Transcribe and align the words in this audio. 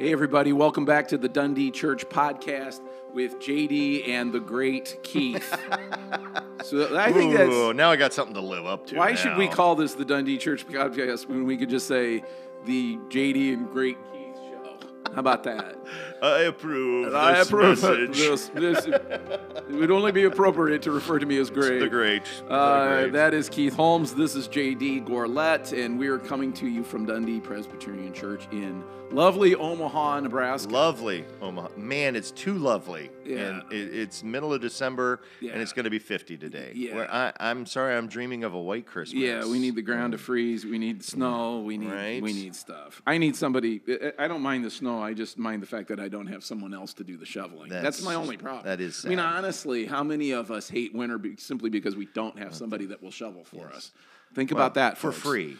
Hey, 0.00 0.12
everybody, 0.12 0.54
welcome 0.54 0.86
back 0.86 1.08
to 1.08 1.18
the 1.18 1.28
Dundee 1.28 1.70
Church 1.70 2.08
podcast 2.08 2.80
with 3.12 3.38
JD 3.38 4.08
and 4.08 4.32
the 4.32 4.40
great 4.40 4.98
Keith. 5.02 5.46
so 6.64 6.96
I 6.96 7.12
think 7.12 7.34
that's. 7.34 7.76
Now 7.76 7.90
I 7.90 7.96
got 7.96 8.14
something 8.14 8.32
to 8.32 8.40
live 8.40 8.64
up 8.64 8.86
to. 8.86 8.96
Why 8.96 9.14
should 9.14 9.36
we 9.36 9.46
call 9.46 9.74
this 9.74 9.92
the 9.92 10.06
Dundee 10.06 10.38
Church 10.38 10.66
podcast 10.66 11.28
when 11.28 11.44
we 11.44 11.58
could 11.58 11.68
just 11.68 11.86
say 11.86 12.24
the 12.64 12.96
JD 13.10 13.52
and 13.52 13.70
great 13.70 13.98
Keith 14.10 14.36
show? 14.36 14.78
How 15.12 15.20
about 15.20 15.44
that? 15.44 15.79
I 16.22 16.40
approve. 16.42 17.14
I 17.14 17.34
this 17.38 17.46
approve 17.48 17.80
this. 17.80 18.48
this 18.48 18.86
it 18.86 19.70
would 19.70 19.90
only 19.90 20.12
be 20.12 20.24
appropriate 20.24 20.82
to 20.82 20.90
refer 20.90 21.18
to 21.18 21.26
me 21.26 21.38
as 21.38 21.50
great. 21.50 21.78
The 21.80 21.88
great. 21.88 22.24
the 22.46 22.52
Uh, 22.52 23.00
great. 23.02 23.12
that 23.12 23.34
is 23.34 23.48
Keith 23.48 23.74
Holmes. 23.74 24.14
This 24.14 24.34
is 24.34 24.48
JD 24.48 25.06
Georlett, 25.06 25.72
and 25.72 25.98
we 25.98 26.08
are 26.08 26.18
coming 26.18 26.52
to 26.54 26.66
you 26.66 26.84
from 26.84 27.06
Dundee 27.06 27.40
Presbyterian 27.40 28.12
Church 28.12 28.46
in 28.52 28.84
lovely 29.10 29.54
Omaha, 29.56 30.20
Nebraska. 30.20 30.70
Lovely 30.72 31.24
Omaha. 31.40 31.68
Man, 31.76 32.14
it's 32.16 32.30
too 32.30 32.54
lovely. 32.58 33.10
Yeah. 33.24 33.38
And 33.38 33.72
it, 33.72 33.94
it's 33.94 34.22
middle 34.22 34.52
of 34.52 34.60
December, 34.60 35.20
Yeah. 35.40 35.52
and 35.52 35.62
it's 35.62 35.72
going 35.72 35.84
to 35.84 35.90
be 35.90 35.98
50 35.98 36.36
today. 36.36 36.72
Yeah. 36.74 36.94
Where 36.96 37.12
I, 37.12 37.32
I'm 37.40 37.64
sorry, 37.66 37.96
I'm 37.96 38.08
dreaming 38.08 38.44
of 38.44 38.54
a 38.54 38.60
white 38.60 38.86
Christmas. 38.86 39.20
Yeah, 39.22 39.46
we 39.46 39.58
need 39.58 39.74
the 39.74 39.82
ground 39.82 40.12
to 40.12 40.18
freeze. 40.18 40.64
We 40.64 40.78
need 40.78 41.02
snow. 41.04 41.60
We 41.60 41.78
need 41.78 41.90
Right. 41.90 42.22
we 42.22 42.32
need 42.32 42.54
stuff. 42.54 43.00
I 43.06 43.18
need 43.18 43.34
somebody. 43.36 43.80
I- 43.88 44.12
I 44.24 44.28
don't 44.28 44.42
mind 44.42 44.64
the 44.64 44.70
snow. 44.70 45.02
I 45.02 45.14
just 45.14 45.38
mind 45.38 45.62
the 45.62 45.66
fact 45.66 45.79
that 45.88 46.00
I 46.00 46.08
don't 46.08 46.26
have 46.26 46.44
someone 46.44 46.74
else 46.74 46.94
to 46.94 47.04
do 47.04 47.16
the 47.16 47.26
shoveling. 47.26 47.68
That's, 47.70 47.82
That's- 47.98 48.02
my 48.02 48.14
only 48.14 48.36
problem. 48.36 48.64
that 48.64 48.80
is 48.80 49.04
I 49.04 49.08
mean, 49.08 49.18
honestly, 49.18 49.86
how 49.86 50.02
many 50.02 50.32
of 50.32 50.50
us 50.50 50.68
hate 50.68 50.94
winter 50.94 51.18
be, 51.18 51.36
simply 51.36 51.70
because 51.70 51.96
we 51.96 52.06
don't 52.06 52.38
have 52.38 52.54
somebody 52.54 52.86
that 52.86 53.02
will 53.02 53.10
shovel 53.10 53.44
for 53.44 53.66
us? 53.66 53.90
Think 54.34 54.52
about 54.52 54.74
that 54.74 54.96
For 54.96 55.12
free. 55.12 55.56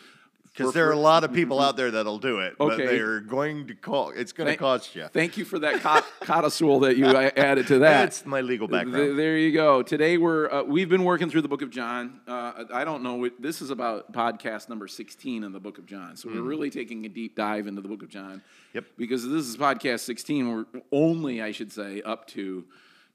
Because 0.52 0.74
there 0.74 0.88
are 0.88 0.92
a 0.92 0.96
lot 0.98 1.22
of 1.24 1.32
people 1.40 1.60
out 1.60 1.76
there 1.76 1.90
that'll 1.92 2.18
do 2.18 2.40
it, 2.40 2.56
but 2.58 2.76
they're 2.76 3.20
going 3.20 3.68
to 3.68 3.74
call. 3.74 4.10
It's 4.10 4.32
going 4.32 4.50
to 4.50 4.56
cost 4.56 4.96
you. 4.96 5.06
Thank 5.12 5.36
you 5.36 5.44
for 5.44 5.58
that 5.60 5.80
co- 5.80 6.00
codicil 6.26 6.80
that 6.80 6.96
you 6.96 7.06
added 7.06 7.68
to 7.68 7.78
that. 7.78 8.00
That's 8.00 8.26
my 8.26 8.40
legal 8.40 8.66
background. 8.66 9.18
there 9.18 9.38
you 9.38 9.52
go. 9.52 9.82
Today 9.82 10.18
we're 10.18 10.50
uh, 10.50 10.62
we've 10.64 10.88
been 10.88 11.04
working 11.04 11.30
through 11.30 11.42
the 11.42 11.48
book 11.48 11.62
of 11.62 11.70
John. 11.70 12.20
Uh, 12.26 12.64
I 12.72 12.84
don't 12.84 13.02
know. 13.02 13.14
what- 13.14 13.40
This 13.40 13.62
is 13.62 13.70
about 13.70 14.12
podcast 14.12 14.68
number 14.68 14.88
sixteen 14.88 15.44
in 15.44 15.52
the 15.52 15.60
book 15.60 15.78
of 15.78 15.86
John. 15.86 16.16
So 16.16 16.28
we're 16.28 16.42
really 16.42 16.70
taking 16.70 17.06
a 17.06 17.08
deep 17.08 17.36
dive 17.36 17.66
into 17.66 17.80
the 17.80 17.88
book 17.88 18.02
of 18.02 18.08
John. 18.08 18.30
Hmm. 18.32 18.38
Yep. 18.74 18.84
Because 18.98 19.22
this 19.28 19.46
is 19.46 19.56
podcast 19.56 20.00
sixteen. 20.00 20.48
We're 20.52 20.66
only, 20.92 21.40
I 21.42 21.52
should 21.52 21.72
say, 21.72 22.02
up 22.02 22.26
to 22.28 22.64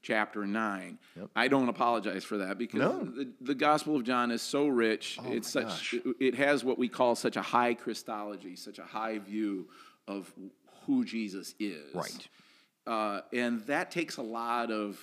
chapter 0.06 0.46
nine. 0.46 0.98
I 1.34 1.48
don't 1.48 1.68
apologize 1.68 2.22
for 2.24 2.38
that 2.38 2.58
because 2.58 2.78
No. 2.80 3.04
the, 3.04 3.28
the 3.40 3.54
Gospel 3.54 3.96
of 3.96 4.04
John 4.04 4.30
is 4.30 4.40
so 4.40 4.68
rich. 4.68 5.18
it's 5.24 5.50
such 5.50 5.94
it, 5.94 6.04
it 6.20 6.34
has 6.36 6.62
what 6.64 6.78
we 6.78 6.88
call 6.88 7.16
such 7.16 7.36
a 7.36 7.42
high 7.42 7.74
Christology, 7.74 8.54
such 8.54 8.78
a 8.78 8.84
high 8.84 9.18
view 9.18 9.68
of 10.06 10.32
who 10.86 11.04
Jesus 11.04 11.54
is. 11.58 11.92
Right. 11.94 12.28
Uh, 12.86 13.20
and 13.32 13.60
that 13.66 13.90
takes 13.90 14.16
a 14.18 14.22
lot 14.22 14.70
of 14.70 14.96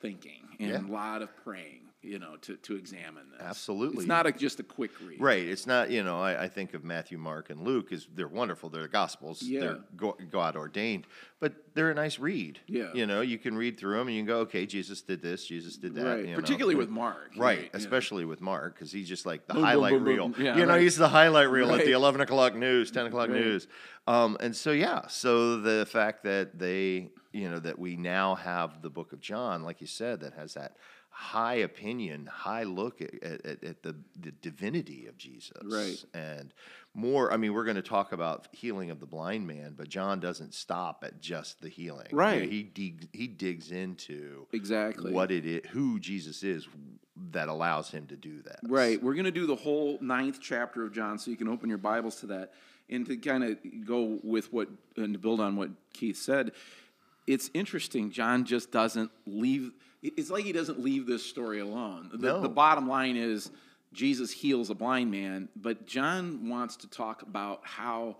thinking 0.00 0.42
and 0.58 0.70
Yeah. 0.70 0.80
a 0.80 0.90
lot 0.90 1.22
of 1.22 1.28
praying, 1.44 1.82
you 2.02 2.18
know, 2.18 2.36
to, 2.42 2.56
to 2.56 2.76
examine 2.76 3.24
this. 3.32 3.40
Absolutely. 3.42 3.98
It's 3.98 4.06
not 4.06 4.26
a, 4.26 4.32
just 4.32 4.60
a 4.60 4.62
quick 4.62 4.92
read. 5.04 5.20
Right. 5.20 5.44
It's 5.44 5.66
not, 5.66 5.90
you 5.90 6.02
know, 6.04 6.20
I, 6.20 6.44
I 6.44 6.48
think 6.48 6.74
of 6.74 6.84
Matthew, 6.84 7.18
Mark, 7.18 7.50
and 7.50 7.62
Luke 7.62 7.92
as 7.92 8.06
they're 8.14 8.28
wonderful. 8.28 8.68
They're 8.68 8.86
gospels. 8.86 9.42
Yeah. 9.42 9.60
They're 9.60 10.14
God 10.30 10.54
ordained, 10.56 11.06
but 11.40 11.54
they're 11.74 11.90
a 11.90 11.94
nice 11.94 12.18
read. 12.20 12.60
Yeah. 12.68 12.90
You 12.94 13.06
know, 13.06 13.20
you 13.20 13.36
can 13.36 13.56
read 13.56 13.78
through 13.80 13.98
them 13.98 14.06
and 14.06 14.16
you 14.16 14.22
can 14.22 14.26
go, 14.28 14.38
okay, 14.40 14.64
Jesus 14.64 15.02
did 15.02 15.22
this, 15.22 15.44
Jesus 15.44 15.76
did 15.76 15.94
that. 15.96 16.04
Right. 16.04 16.24
you 16.24 16.30
know. 16.30 16.36
Particularly 16.36 16.76
with 16.76 16.88
Mark. 16.88 17.32
Right, 17.36 17.62
yeah. 17.62 17.68
especially 17.72 18.24
with 18.24 18.40
Mark, 18.40 18.74
because 18.74 18.92
he's 18.92 19.08
just 19.08 19.26
like 19.26 19.46
the 19.48 19.54
Boom, 19.54 19.64
highlight 19.64 19.92
boom, 19.94 20.04
reel. 20.04 20.28
boom. 20.28 20.44
Yeah, 20.44 20.56
you 20.56 20.66
know, 20.66 20.74
right. 20.74 20.82
he's 20.82 20.96
the 20.96 21.08
highlight 21.08 21.50
reel 21.50 21.68
Right. 21.68 21.80
at 21.80 21.86
the 21.86 21.92
eleven 21.92 22.20
o'clock 22.20 22.54
news, 22.54 22.90
ten 22.92 23.06
o'clock 23.06 23.28
Right. 23.28 23.40
news, 23.40 23.66
um, 24.08 24.36
and 24.40 24.54
so 24.56 24.72
yeah, 24.72 25.06
so 25.08 25.60
the 25.60 25.86
fact 25.86 26.24
that 26.24 26.58
they, 26.58 27.10
you 27.32 27.48
know, 27.50 27.58
that 27.58 27.78
we 27.78 27.96
now 27.96 28.34
have 28.36 28.82
the 28.82 28.90
Book 28.90 29.12
of 29.12 29.20
John, 29.20 29.62
like 29.62 29.80
you 29.80 29.86
said, 29.86 30.20
that 30.20 30.32
has 30.34 30.54
that 30.54 30.76
high 31.10 31.56
opinion, 31.56 32.26
high 32.26 32.62
look 32.62 33.00
at, 33.02 33.12
at, 33.22 33.64
at 33.64 33.82
the 33.82 33.94
the 34.20 34.30
divinity 34.30 35.06
of 35.08 35.16
Jesus, 35.18 35.52
Right. 35.64 36.02
and 36.14 36.54
more. 36.94 37.32
I 37.32 37.36
mean, 37.36 37.52
we're 37.54 37.64
going 37.64 37.76
to 37.76 37.82
talk 37.82 38.12
about 38.12 38.46
healing 38.52 38.90
of 38.90 39.00
the 39.00 39.06
blind 39.06 39.46
man, 39.46 39.74
but 39.76 39.88
John 39.88 40.20
doesn't 40.20 40.54
stop 40.54 41.02
at 41.04 41.20
just 41.20 41.60
the 41.60 41.68
healing. 41.68 42.06
You 42.10 42.16
know, 42.16 42.22
Right. 42.22 42.48
he 42.50 42.62
digs 42.62 43.06
he 43.12 43.26
digs 43.26 43.70
into 43.72 44.46
Exactly. 44.52 45.12
what 45.12 45.30
it 45.30 45.44
is, 45.44 45.62
who 45.70 45.98
Jesus 45.98 46.42
is, 46.42 46.66
that 47.32 47.48
allows 47.48 47.90
him 47.90 48.06
to 48.06 48.16
do 48.16 48.40
that. 48.42 48.60
Right. 48.62 49.02
We're 49.02 49.14
going 49.14 49.24
to 49.24 49.32
do 49.32 49.46
the 49.46 49.56
whole 49.56 49.98
ninth 50.00 50.38
chapter 50.40 50.84
of 50.84 50.92
John, 50.92 51.18
so 51.18 51.30
you 51.32 51.36
can 51.36 51.48
open 51.48 51.68
your 51.68 51.78
Bibles 51.78 52.20
to 52.20 52.26
that. 52.28 52.52
And 52.90 53.06
to 53.06 53.16
kind 53.16 53.44
of 53.44 53.58
go 53.86 54.18
with 54.22 54.52
what, 54.52 54.68
and 54.96 55.12
to 55.12 55.18
build 55.18 55.40
on 55.40 55.56
what 55.56 55.70
Keith 55.92 56.16
said, 56.16 56.52
it's 57.26 57.50
interesting. 57.52 58.10
John 58.10 58.44
just 58.44 58.70
doesn't 58.70 59.10
leave, 59.26 59.72
it's 60.02 60.30
like 60.30 60.44
he 60.44 60.52
doesn't 60.52 60.80
leave 60.80 61.06
this 61.06 61.24
story 61.24 61.60
alone. 61.60 62.08
The, 62.12 62.18
No. 62.28 62.40
the 62.40 62.48
bottom 62.48 62.88
line 62.88 63.16
is 63.16 63.50
Jesus 63.92 64.30
heals 64.30 64.70
a 64.70 64.74
blind 64.74 65.10
man, 65.10 65.48
but 65.56 65.86
John 65.86 66.48
wants 66.48 66.76
to 66.78 66.86
talk 66.88 67.22
about 67.22 67.60
how 67.64 68.16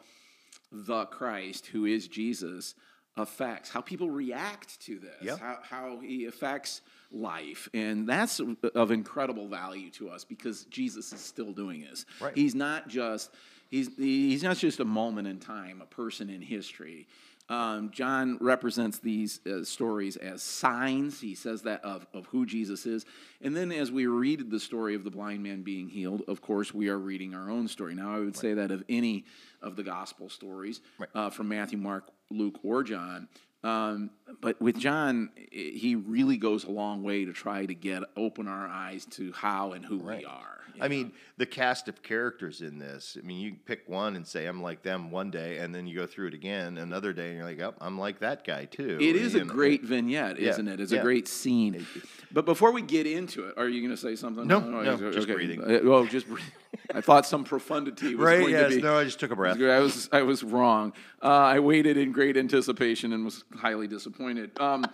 the 0.70 1.06
Christ, 1.06 1.66
who 1.66 1.86
is 1.86 2.06
Jesus, 2.08 2.74
affects 3.16 3.70
how 3.70 3.80
people 3.80 4.10
react 4.10 4.80
to 4.82 4.98
this, 4.98 5.22
Yep. 5.22 5.38
how, 5.40 5.58
how 5.62 5.98
he 6.00 6.26
affects 6.26 6.82
life. 7.10 7.68
And 7.74 8.06
that's 8.08 8.40
of 8.74 8.90
incredible 8.90 9.48
value 9.48 9.90
to 9.92 10.10
us 10.10 10.24
because 10.24 10.64
Jesus 10.64 11.12
is 11.12 11.20
still 11.20 11.52
doing 11.52 11.80
this. 11.80 12.04
Right. 12.20 12.34
He's 12.36 12.54
not 12.54 12.88
just 12.88 13.30
he's 13.68 13.88
he's 13.96 14.42
not 14.42 14.56
just 14.56 14.80
a 14.80 14.84
moment 14.84 15.28
in 15.28 15.38
time, 15.38 15.80
a 15.82 15.86
person 15.86 16.30
in 16.30 16.40
history. 16.42 17.06
Um, 17.50 17.90
John 17.92 18.36
represents 18.42 18.98
these 18.98 19.40
uh, 19.46 19.64
stories 19.64 20.16
as 20.16 20.42
signs. 20.42 21.18
He 21.22 21.34
says 21.34 21.62
that 21.62 21.82
of, 21.82 22.06
of 22.12 22.26
who 22.26 22.44
Jesus 22.44 22.84
is. 22.84 23.06
And 23.40 23.56
then 23.56 23.72
as 23.72 23.90
we 23.90 24.06
read 24.06 24.50
the 24.50 24.60
story 24.60 24.94
of 24.94 25.02
the 25.02 25.10
blind 25.10 25.42
man 25.42 25.62
being 25.62 25.88
healed, 25.88 26.22
of 26.28 26.42
course, 26.42 26.74
we 26.74 26.90
are 26.90 26.98
reading 26.98 27.34
our 27.34 27.50
own 27.50 27.66
story. 27.66 27.94
Now, 27.94 28.14
I 28.14 28.18
would 28.18 28.36
say 28.36 28.52
that 28.52 28.70
of 28.70 28.84
any 28.90 29.24
of 29.62 29.76
the 29.76 29.82
gospel 29.82 30.28
stories 30.28 30.82
Right. 30.98 31.08
uh, 31.14 31.30
from 31.30 31.48
Matthew, 31.48 31.78
Mark, 31.78 32.10
Luke, 32.30 32.58
or 32.62 32.82
John. 32.82 33.28
Um, 33.64 34.10
but 34.40 34.60
with 34.60 34.78
John, 34.78 35.30
he 35.50 35.96
really 35.96 36.36
goes 36.36 36.64
a 36.64 36.70
long 36.70 37.02
way 37.02 37.24
to 37.24 37.32
try 37.32 37.66
to 37.66 37.74
get 37.74 38.02
open 38.16 38.46
our 38.46 38.68
eyes 38.68 39.04
to 39.12 39.32
how 39.32 39.72
and 39.72 39.84
who 39.84 39.98
we 39.98 40.24
are. 40.24 40.58
I 40.80 40.84
know? 40.84 40.88
mean, 40.90 41.12
the 41.38 41.46
cast 41.46 41.88
of 41.88 42.02
characters 42.02 42.60
in 42.60 42.78
this. 42.78 43.16
I 43.20 43.26
mean, 43.26 43.40
you 43.40 43.56
pick 43.66 43.88
one 43.88 44.14
and 44.14 44.24
say 44.24 44.46
I'm 44.46 44.62
like 44.62 44.82
them 44.82 45.10
one 45.10 45.30
day, 45.32 45.58
and 45.58 45.74
then 45.74 45.88
you 45.88 45.96
go 45.96 46.06
through 46.06 46.28
it 46.28 46.34
again 46.34 46.78
another 46.78 47.12
day, 47.12 47.28
and 47.30 47.36
you're 47.36 47.44
like, 47.44 47.60
oh, 47.60 47.74
I'm 47.80 47.98
like 47.98 48.20
that 48.20 48.44
guy 48.44 48.66
too. 48.66 48.96
It 49.00 49.16
is 49.16 49.34
a 49.34 49.38
know? 49.38 49.52
great 49.52 49.82
vignette, 49.82 50.38
isn't 50.38 50.68
it? 50.68 50.78
It's 50.78 50.92
yeah. 50.92 51.00
a 51.00 51.02
great 51.02 51.26
scene. 51.26 51.84
But 52.30 52.44
before 52.44 52.72
we 52.72 52.82
get 52.82 53.06
into 53.08 53.48
it, 53.48 53.54
are 53.58 53.68
you 53.68 53.80
going 53.80 53.90
to 53.90 54.00
say 54.00 54.14
something? 54.14 54.46
No, 54.46 54.58
Oh, 54.58 54.82
no, 54.82 54.90
okay. 54.92 55.10
just 55.10 55.26
breathing. 55.26 55.62
Uh, 55.62 55.80
oh, 55.84 56.06
just 56.06 56.28
breathing. 56.28 56.52
I 56.94 57.00
thought 57.00 57.26
some 57.26 57.44
profundity 57.44 58.14
was 58.14 58.24
Right? 58.26 58.40
going 58.40 58.52
Yes. 58.52 58.70
to 58.70 58.76
be. 58.76 58.82
No, 58.82 58.98
I 58.98 59.04
just 59.04 59.18
took 59.18 59.30
a 59.30 59.36
breath. 59.36 59.60
I 59.60 59.78
was 59.80 60.08
I 60.12 60.22
was 60.22 60.42
wrong. 60.44 60.92
Uh, 61.22 61.26
I 61.26 61.58
waited 61.60 61.96
in 61.96 62.12
great 62.12 62.36
anticipation 62.36 63.12
and 63.12 63.24
was 63.24 63.44
highly 63.56 63.86
disappointed. 63.86 64.58
Um, 64.60 64.84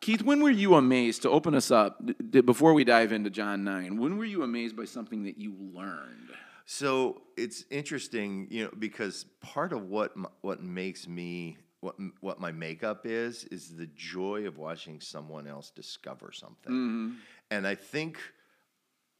Keith, 0.00 0.22
when 0.22 0.42
were 0.42 0.50
you 0.50 0.74
amazed 0.74 1.22
to 1.22 1.30
open 1.30 1.54
us 1.54 1.70
up 1.70 2.04
d- 2.04 2.14
d- 2.30 2.40
before 2.40 2.74
we 2.74 2.84
dive 2.84 3.12
into 3.12 3.30
John 3.30 3.64
nine? 3.64 3.96
When 3.98 4.16
were 4.18 4.24
you 4.24 4.42
amazed 4.42 4.76
by 4.76 4.84
something 4.84 5.24
that 5.24 5.38
you 5.38 5.54
learned? 5.72 6.30
So 6.66 7.22
it's 7.36 7.64
interesting, 7.70 8.48
you 8.50 8.64
know, 8.64 8.70
because 8.78 9.24
part 9.40 9.72
of 9.72 9.82
what 9.88 10.12
m- 10.16 10.26
what 10.40 10.62
makes 10.62 11.06
me 11.08 11.56
what 11.80 11.94
m- 11.98 12.14
what 12.20 12.40
my 12.40 12.50
makeup 12.52 13.02
is 13.04 13.44
is 13.44 13.76
the 13.76 13.86
joy 13.94 14.46
of 14.46 14.58
watching 14.58 15.00
someone 15.00 15.46
else 15.46 15.70
discover 15.70 16.32
something, 16.32 17.16
and 17.50 17.66
I 17.66 17.74
think 17.76 18.18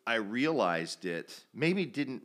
I 0.07 0.17
realized 0.17 1.05
it. 1.05 1.45
Maybe 1.55 1.85
didn't, 1.85 2.23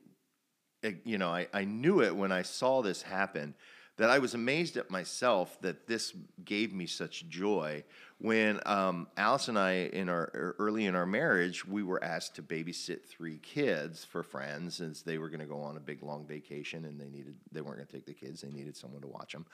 eh, 0.83 0.94
you 1.03 1.18
know, 1.18 1.29
I, 1.29 1.47
I 1.53 1.66
knew 1.66 2.01
it 2.01 2.16
when 2.16 2.31
I 2.31 2.41
saw 2.44 2.81
this 2.81 3.01
happen. 3.01 3.56
That 4.01 4.09
I 4.09 4.18
was 4.18 4.33
amazed 4.33 4.77
at 4.77 4.89
myself 4.89 5.62
that 5.62 5.86
this 5.86 6.12
gave 6.44 6.74
me 6.74 6.88
such 6.88 7.30
joy. 7.30 7.83
When 8.18 8.59
um, 8.65 9.06
Alice 9.15 9.48
and 9.48 9.59
I, 9.59 9.74
in 9.94 10.09
our 10.09 10.31
er, 10.33 10.56
early 10.57 10.88
in 10.88 10.95
our 10.95 11.06
marriage, 11.06 11.68
we 11.68 11.83
were 11.83 12.03
asked 12.03 12.38
to 12.38 12.42
babysit 12.42 13.06
three 13.06 13.38
kids 13.38 14.03
for 14.03 14.24
friends, 14.24 14.81
as 14.81 15.03
they 15.03 15.19
were 15.19 15.30
going 15.30 15.42
to 15.42 15.45
go 15.45 15.62
on 15.62 15.77
a 15.77 15.80
big 15.80 16.01
long 16.01 16.25
vacation, 16.25 16.86
and 16.86 17.00
they 17.00 17.09
needed 17.09 17.36
they 17.51 17.62
weren't 17.62 17.77
going 17.77 17.86
to 17.86 17.94
take 17.94 18.07
the 18.07 18.15
kids; 18.15 18.42
they 18.42 18.50
needed 18.50 18.75
someone 18.75 19.01
to 19.01 19.07
watch 19.07 19.33
them. 19.33 19.45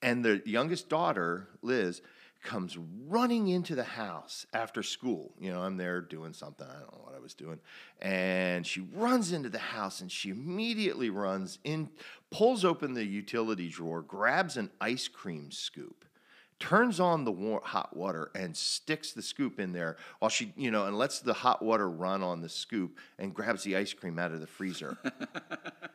And 0.00 0.24
the 0.24 0.40
youngest 0.46 0.88
daughter, 0.88 1.48
Liz, 1.60 2.00
comes 2.42 2.76
running 3.06 3.48
into 3.48 3.74
the 3.74 3.84
house 3.84 4.46
after 4.52 4.82
school. 4.82 5.32
You 5.38 5.52
know, 5.52 5.62
I'm 5.62 5.76
there 5.76 6.00
doing 6.00 6.32
something. 6.32 6.66
I 6.66 6.80
don't 6.80 6.92
know 6.92 7.04
what 7.04 7.14
I 7.14 7.20
was 7.20 7.34
doing. 7.34 7.60
And 8.00 8.66
she 8.66 8.80
runs 8.94 9.32
into 9.32 9.48
the 9.48 9.58
house 9.58 10.00
and 10.00 10.10
she 10.10 10.30
immediately 10.30 11.10
runs 11.10 11.58
in, 11.64 11.90
pulls 12.30 12.64
open 12.64 12.94
the 12.94 13.04
utility 13.04 13.68
drawer, 13.68 14.02
grabs 14.02 14.56
an 14.56 14.70
ice 14.80 15.08
cream 15.08 15.50
scoop, 15.50 16.04
turns 16.62 17.00
on 17.00 17.24
the 17.24 17.32
war- 17.32 17.60
hot 17.64 17.96
water 17.96 18.30
and 18.36 18.56
sticks 18.56 19.12
the 19.12 19.20
scoop 19.20 19.58
in 19.58 19.72
there 19.72 19.96
while 20.20 20.28
she, 20.28 20.52
you 20.56 20.70
know, 20.70 20.86
and 20.86 20.96
lets 20.96 21.18
the 21.18 21.32
hot 21.32 21.60
water 21.60 21.90
run 21.90 22.22
on 22.22 22.40
the 22.40 22.48
scoop 22.48 22.96
and 23.18 23.34
grabs 23.34 23.64
the 23.64 23.76
ice 23.76 23.92
cream 23.92 24.16
out 24.16 24.30
of 24.30 24.40
the 24.40 24.46
freezer. 24.46 24.96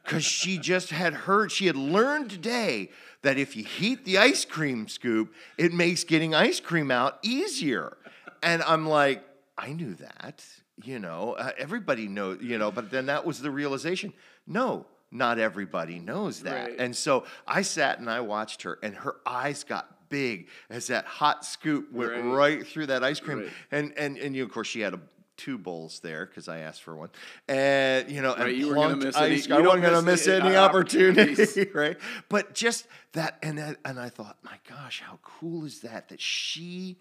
Because 0.03 0.23
she 0.23 0.57
just 0.57 0.91
had 0.91 1.13
heard, 1.13 1.51
she 1.51 1.65
had 1.65 1.75
learned 1.75 2.29
today 2.29 2.91
that 3.23 3.37
if 3.37 3.57
you 3.57 3.65
heat 3.65 4.05
the 4.05 4.19
ice 4.19 4.45
cream 4.45 4.87
scoop, 4.87 5.33
it 5.57 5.73
makes 5.73 6.05
getting 6.05 6.33
ice 6.33 6.61
cream 6.61 6.91
out 6.91 7.19
easier. 7.23 7.97
And 8.41 8.63
I'm 8.63 8.87
like, 8.87 9.21
I 9.57 9.73
knew 9.73 9.95
that, 9.95 10.45
you 10.81 10.99
know, 10.99 11.33
uh, 11.33 11.51
everybody 11.57 12.07
knows, 12.07 12.41
you 12.41 12.57
know, 12.57 12.71
but 12.71 12.89
then 12.89 13.07
that 13.07 13.25
was 13.25 13.41
the 13.41 13.51
realization. 13.51 14.13
No, 14.47 14.85
not 15.11 15.39
everybody 15.39 15.99
knows 15.99 16.43
that. 16.43 16.69
Right. 16.69 16.79
And 16.79 16.95
so 16.95 17.25
I 17.45 17.61
sat 17.61 17.99
and 17.99 18.09
I 18.09 18.21
watched 18.21 18.61
her, 18.61 18.79
and 18.81 18.95
her 18.95 19.17
eyes 19.25 19.65
got 19.65 19.96
big 20.09 20.47
as 20.69 20.87
that 20.87 21.05
hot 21.05 21.45
scoop 21.45 21.91
went 21.91 22.11
Right. 22.11 22.23
right, 22.23 22.67
through 22.67 22.87
that 22.87 23.03
ice 23.03 23.19
cream. 23.19 23.39
Right. 23.39 23.49
And 23.71 23.93
and 23.97 24.17
and 24.17 24.35
you, 24.35 24.43
of 24.43 24.51
course, 24.51 24.67
she 24.67 24.81
had 24.81 24.93
a. 24.93 24.99
Two 25.37 25.59
bowls 25.59 25.99
there 25.99 26.25
because 26.25 26.47
I 26.47 26.61
asked 26.61 26.81
for 26.81 26.95
one, 26.95 27.09
and 27.47 28.09
you 28.09 28.23
know, 28.23 28.35
Right, 28.35 28.47
and 28.47 28.57
you 28.57 28.69
weren't 28.69 28.75
gonna 28.75 28.87
plunked 28.87 29.05
miss 29.05 29.17
any- 29.17 29.35
you 29.35 29.55
I 29.55 29.61
wasn't 29.61 29.83
gonna 29.83 30.01
miss 30.01 30.25
miss 30.25 30.27
any, 30.29 30.47
any 30.47 30.55
opportunity, 30.55 31.33
opportunities. 31.33 31.67
right? 31.75 31.97
But 32.27 32.55
just 32.55 32.87
that, 33.13 33.37
and 33.43 33.59
that, 33.59 33.77
and 33.85 33.99
I 33.99 34.09
thought, 34.09 34.37
my 34.41 34.57
gosh, 34.67 35.03
how 35.05 35.19
cool 35.21 35.63
is 35.65 35.81
that? 35.81 36.09
That 36.09 36.19
she 36.19 36.97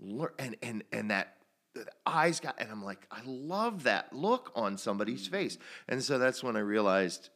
learned, 0.00 0.32
and 0.38 0.56
and 0.62 0.84
and 0.90 1.10
that 1.10 1.36
the 1.74 1.84
eyes 2.06 2.40
got, 2.40 2.54
and 2.58 2.70
I'm 2.70 2.82
like, 2.82 3.06
I 3.10 3.20
love 3.26 3.82
that 3.82 4.10
look 4.10 4.52
on 4.56 4.78
somebody's 4.78 5.28
mm. 5.28 5.32
face, 5.32 5.58
and 5.86 6.02
so 6.02 6.18
that's 6.18 6.42
when 6.42 6.56
I 6.56 6.60
realized 6.60 7.28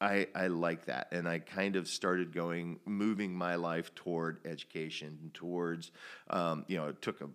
I 0.00 0.26
I 0.34 0.48
like 0.48 0.86
that, 0.86 1.08
and 1.12 1.26
I 1.26 1.38
kind 1.38 1.74
of 1.76 1.88
started 1.88 2.32
going, 2.34 2.78
moving 2.84 3.34
my 3.34 3.54
life 3.54 3.94
toward 3.94 4.38
education, 4.44 5.30
towards, 5.32 5.90
um, 6.28 6.64
you 6.68 6.76
know, 6.76 6.88
it 6.88 7.00
took 7.00 7.22
a 7.22 7.28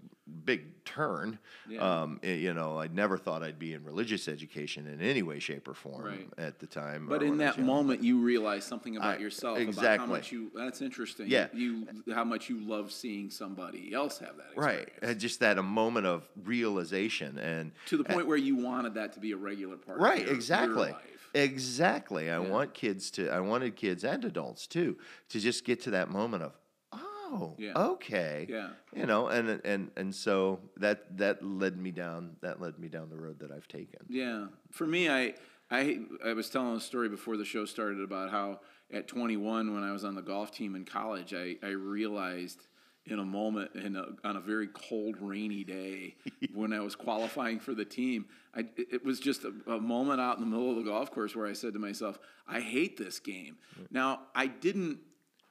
big 0.45 0.85
turn. 0.85 1.39
Yeah. 1.67 1.79
Um, 2.01 2.19
eh, 2.23 2.35
you 2.35 2.53
know, 2.53 2.79
I 2.79 2.87
never 2.87 3.17
thought 3.17 3.41
I'd 3.41 3.57
be 3.57 3.73
in 3.73 3.83
religious 3.83 4.27
education 4.27 4.87
in 4.87 5.01
any 5.01 5.23
way, 5.23 5.39
shape, 5.39 5.67
or 5.67 5.73
form 5.73 6.05
Right. 6.05 6.29
at 6.37 6.59
the 6.59 6.67
time. 6.67 7.07
But 7.07 7.23
in 7.23 7.31
when 7.31 7.41
I 7.41 7.47
was 7.47 7.55
that 7.57 7.63
moment, 7.65 8.03
you 8.03 8.19
realize 8.19 8.63
something 8.63 8.95
about 8.95 9.17
I- 9.17 9.21
yourself, 9.21 9.57
about 9.57 9.63
how 9.63 9.69
exactly. 9.69 10.07
much 10.09 10.31
you. 10.31 10.51
That's 10.55 10.81
interesting. 10.81 11.27
Yeah. 11.27 11.47
you 11.53 11.87
how 12.13 12.23
much 12.23 12.47
you 12.49 12.59
love 12.61 12.91
seeing 12.91 13.29
somebody 13.31 13.93
else 13.93 14.19
have 14.19 14.37
that 14.37 14.55
right 14.55 14.89
and 15.01 15.19
just 15.19 15.39
that 15.39 15.57
a 15.57 15.63
moment 15.63 16.05
of 16.05 16.27
realization 16.43 17.37
and 17.39 17.71
to 17.87 17.97
the 17.97 18.03
point 18.03 18.27
where 18.27 18.37
you 18.37 18.55
wanted 18.55 18.93
that 18.95 19.13
to 19.13 19.19
be 19.19 19.31
a 19.31 19.37
regular 19.37 19.77
part. 19.77 19.99
right 19.99 20.21
of 20.21 20.25
your, 20.27 20.35
exactly 20.35 20.87
Your 20.87 20.93
life. 20.93 21.10
Exactly. 21.33 22.29
I 22.29 22.39
want 22.39 22.73
kids 22.73 23.11
to 23.11 23.29
i 23.29 23.39
wanted 23.39 23.75
kids 23.75 24.03
and 24.03 24.23
adults 24.25 24.67
too 24.67 24.97
to 25.29 25.39
just 25.39 25.65
get 25.65 25.81
to 25.83 25.91
that 25.91 26.09
moment 26.09 26.43
of 26.43 26.53
oh 26.93 27.55
Yeah. 27.57 27.71
okay. 27.75 28.47
Yeah. 28.49 28.69
you 28.93 29.05
know 29.05 29.27
and 29.27 29.61
and 29.63 29.91
and 29.95 30.13
so 30.13 30.59
that 30.77 31.17
that 31.17 31.43
led 31.43 31.77
me 31.77 31.91
down 31.91 32.35
that 32.41 32.61
led 32.61 32.77
me 32.79 32.87
down 32.89 33.09
the 33.09 33.17
road 33.17 33.39
that 33.39 33.51
i've 33.51 33.67
taken. 33.67 33.99
Yeah, 34.09 34.47
for 34.71 34.85
me, 34.87 35.09
I 35.09 35.35
I 35.69 35.99
I 36.25 36.33
was 36.33 36.49
telling 36.49 36.75
a 36.75 36.81
story 36.81 37.07
before 37.09 37.37
the 37.37 37.45
show 37.45 37.65
started 37.65 38.01
about 38.01 38.29
how 38.31 38.59
at 38.93 39.07
21, 39.07 39.73
when 39.73 39.83
I 39.83 39.93
was 39.93 40.03
on 40.03 40.15
the 40.15 40.21
golf 40.21 40.51
team 40.51 40.75
in 40.75 40.83
college, 40.83 41.33
I 41.33 41.55
I 41.63 41.69
realized 41.69 42.67
in 43.05 43.19
a 43.19 43.25
moment 43.25 43.71
in 43.75 43.95
a, 43.95 44.05
on 44.23 44.37
a 44.37 44.39
very 44.39 44.67
cold, 44.67 45.15
rainy 45.19 45.63
day 45.63 46.15
when 46.53 46.71
I 46.71 46.79
was 46.81 46.95
qualifying 46.95 47.59
for 47.59 47.73
the 47.73 47.85
team, 47.85 48.25
I 48.55 48.65
it 48.77 49.03
was 49.03 49.19
just 49.19 49.43
a, 49.43 49.53
a 49.67 49.79
moment 49.79 50.21
out 50.21 50.37
in 50.37 50.43
the 50.43 50.49
middle 50.49 50.69
of 50.69 50.77
the 50.77 50.89
golf 50.89 51.11
course 51.11 51.35
where 51.35 51.47
I 51.47 51.53
said 51.53 51.73
to 51.73 51.79
myself, 51.79 52.19
I 52.47 52.59
hate 52.59 52.97
this 52.97 53.19
game. 53.19 53.57
Mm. 53.79 53.87
Now 53.91 54.19
I 54.35 54.47
didn't 54.47 54.99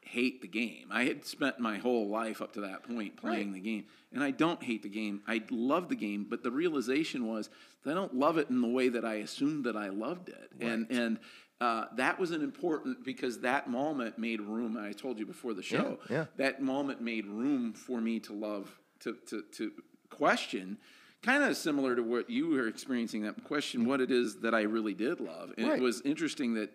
hate 0.02 0.42
the 0.42 0.48
game. 0.48 0.86
I 0.90 1.04
had 1.04 1.24
spent 1.24 1.60
my 1.60 1.78
whole 1.78 2.08
life 2.08 2.40
up 2.40 2.52
to 2.54 2.62
that 2.62 2.84
point 2.84 3.16
playing 3.16 3.52
the 3.52 3.60
game, 3.60 3.84
and 4.12 4.24
I 4.24 4.30
don't 4.30 4.62
hate 4.62 4.82
the 4.82 4.88
game. 4.88 5.22
I 5.26 5.42
love 5.50 5.88
the 5.88 5.96
game, 5.96 6.26
but 6.28 6.42
the 6.42 6.50
realization 6.50 7.26
was 7.26 7.50
that 7.84 7.92
I 7.92 7.94
don't 7.94 8.14
love 8.14 8.38
it 8.38 8.48
in 8.48 8.60
the 8.60 8.68
way 8.68 8.88
that 8.88 9.04
I 9.04 9.14
assumed 9.14 9.64
that 9.64 9.76
I 9.76 9.88
loved 9.88 10.28
it, 10.28 10.50
and 10.60 10.86
and. 10.90 11.18
Uh, 11.60 11.84
that 11.96 12.18
was 12.18 12.30
an 12.30 12.42
important 12.42 13.04
because 13.04 13.40
that 13.40 13.68
moment 13.68 14.18
made 14.18 14.40
room. 14.40 14.76
I 14.78 14.92
told 14.92 15.18
you 15.18 15.26
before 15.26 15.52
the 15.52 15.62
show. 15.62 15.98
yeah. 16.08 16.24
That 16.36 16.62
moment 16.62 17.00
made 17.02 17.26
room 17.26 17.72
for 17.74 18.00
me 18.00 18.18
to 18.20 18.32
love, 18.32 18.70
to 19.00 19.14
to, 19.28 19.42
to 19.56 19.72
question, 20.08 20.78
kind 21.22 21.42
of 21.44 21.56
similar 21.56 21.94
to 21.96 22.02
what 22.02 22.30
you 22.30 22.48
were 22.48 22.66
experiencing. 22.66 23.22
That 23.22 23.44
question, 23.44 23.84
what 23.84 24.00
it 24.00 24.10
is 24.10 24.36
that 24.40 24.54
I 24.54 24.62
really 24.62 24.94
did 24.94 25.20
love, 25.20 25.52
and 25.58 25.68
Right. 25.68 25.78
it 25.78 25.82
was 25.82 26.00
interesting 26.02 26.54
that 26.54 26.70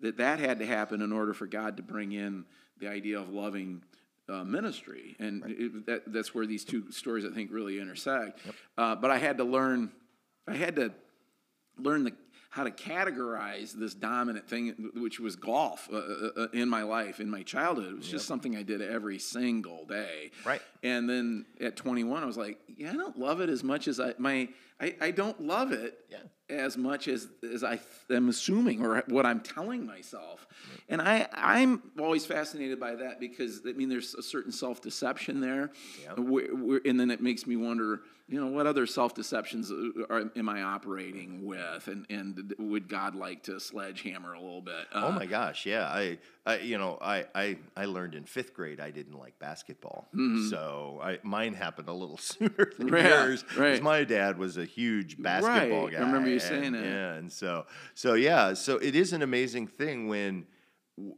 that 0.00 0.18
that 0.18 0.38
had 0.38 0.60
to 0.60 0.66
happen 0.66 1.02
in 1.02 1.10
order 1.12 1.34
for 1.34 1.46
God 1.48 1.76
to 1.78 1.82
bring 1.82 2.12
in 2.12 2.44
the 2.78 2.86
idea 2.88 3.18
of 3.18 3.30
loving 3.30 3.82
uh, 4.28 4.44
ministry, 4.44 5.16
and 5.18 5.42
it, 5.48 5.86
that, 5.86 6.12
that's 6.12 6.32
where 6.32 6.46
these 6.46 6.64
two 6.64 6.92
stories 6.92 7.24
I 7.24 7.30
think 7.34 7.50
really 7.50 7.80
intersect. 7.80 8.38
Uh, 8.76 8.94
but 8.94 9.10
I 9.10 9.18
had 9.18 9.38
to 9.38 9.44
learn, 9.44 9.90
I 10.46 10.54
had 10.54 10.76
to 10.76 10.92
learn 11.76 12.04
the 12.04 12.12
how 12.50 12.64
to 12.64 12.70
categorize 12.70 13.72
this 13.72 13.92
dominant 13.94 14.48
thing, 14.48 14.90
which 14.94 15.20
was 15.20 15.36
golf, 15.36 15.86
uh, 15.92 15.96
uh, 15.96 16.30
uh, 16.36 16.46
in 16.54 16.68
my 16.68 16.82
life, 16.82 17.20
in 17.20 17.28
my 17.30 17.42
childhood. 17.42 17.92
It 17.92 17.96
was 17.98 18.08
just 18.08 18.26
something 18.26 18.56
I 18.56 18.62
did 18.62 18.80
every 18.80 19.18
single 19.18 19.84
day. 19.84 20.30
Right. 20.46 20.62
And 20.82 21.08
then 21.08 21.44
at 21.60 21.76
21, 21.76 22.22
I 22.22 22.26
was 22.26 22.38
like, 22.38 22.58
yeah, 22.76 22.90
I 22.90 22.94
don't 22.94 23.18
love 23.18 23.40
it 23.42 23.50
as 23.50 23.62
much 23.62 23.86
as 23.86 24.00
I 24.00 24.14
my 24.18 24.48
I, 24.80 24.94
I 25.00 25.10
don't 25.10 25.40
love 25.42 25.72
it 25.72 25.98
Yeah. 26.08 26.18
as 26.48 26.78
much 26.78 27.08
as 27.08 27.26
as 27.52 27.64
I 27.64 27.80
am 28.10 28.28
assuming 28.28 28.80
or 28.84 29.02
what 29.08 29.26
I'm 29.26 29.40
telling 29.40 29.84
myself. 29.84 30.46
And 30.88 31.02
I 31.02 31.28
I'm 31.34 31.82
always 31.98 32.24
fascinated 32.24 32.80
by 32.80 32.94
that 32.94 33.20
because 33.20 33.60
I 33.68 33.72
mean 33.72 33.88
there's 33.90 34.14
a 34.14 34.22
certain 34.22 34.52
self 34.52 34.80
deception 34.80 35.40
there, 35.40 35.70
Yeah. 36.02 36.14
where, 36.14 36.54
where, 36.54 36.80
and 36.86 36.98
then 36.98 37.10
it 37.10 37.20
makes 37.20 37.46
me 37.46 37.56
wonder, 37.56 38.00
you 38.30 38.38
know, 38.38 38.48
what 38.48 38.66
other 38.66 38.84
self 38.86 39.14
deceptions 39.14 39.72
are 40.10 40.30
am 40.36 40.48
I 40.48 40.62
operating 40.62 41.46
with, 41.46 41.88
and 41.88 42.04
and 42.10 42.54
would 42.58 42.88
God 42.88 43.14
like 43.14 43.44
to 43.44 43.58
sledgehammer 43.58 44.34
a 44.34 44.40
little 44.40 44.60
bit? 44.60 44.86
Oh 44.94 45.08
Uh, 45.08 45.12
my 45.12 45.24
gosh, 45.26 45.64
yeah. 45.64 45.86
I, 45.88 46.18
I 46.44 46.58
you 46.58 46.76
know, 46.78 46.98
I, 47.00 47.24
I, 47.34 47.56
I 47.76 47.86
learned 47.86 48.14
in 48.14 48.24
fifth 48.24 48.52
grade 48.54 48.80
I 48.80 48.90
didn't 48.90 49.18
like 49.18 49.38
basketball, 49.38 50.08
so 50.50 51.00
I 51.02 51.18
mine 51.22 51.54
happened 51.54 51.88
a 51.88 51.92
little 51.92 52.18
sooner 52.30 52.50
than 52.76 52.88
Mm-hmm. 52.88 52.96
Yeah, 52.96 53.24
yours. 53.24 53.44
right. 53.56 53.82
My 53.82 54.04
dad 54.04 54.38
was 54.38 54.56
a 54.58 54.64
huge 54.64 55.20
basketball 55.20 55.84
Right, 55.84 55.92
guy. 55.92 55.98
I 55.98 56.02
remember 56.02 56.28
you 56.28 56.34
and- 56.34 56.42
saying 56.42 56.72
that. 56.72 56.84
Yeah, 56.84 57.14
and 57.14 57.32
so, 57.32 57.66
so 57.94 58.14
yeah, 58.14 58.54
so 58.54 58.76
it 58.76 58.94
is 58.94 59.12
an 59.12 59.22
amazing 59.22 59.66
thing 59.68 60.06
when 60.08 60.46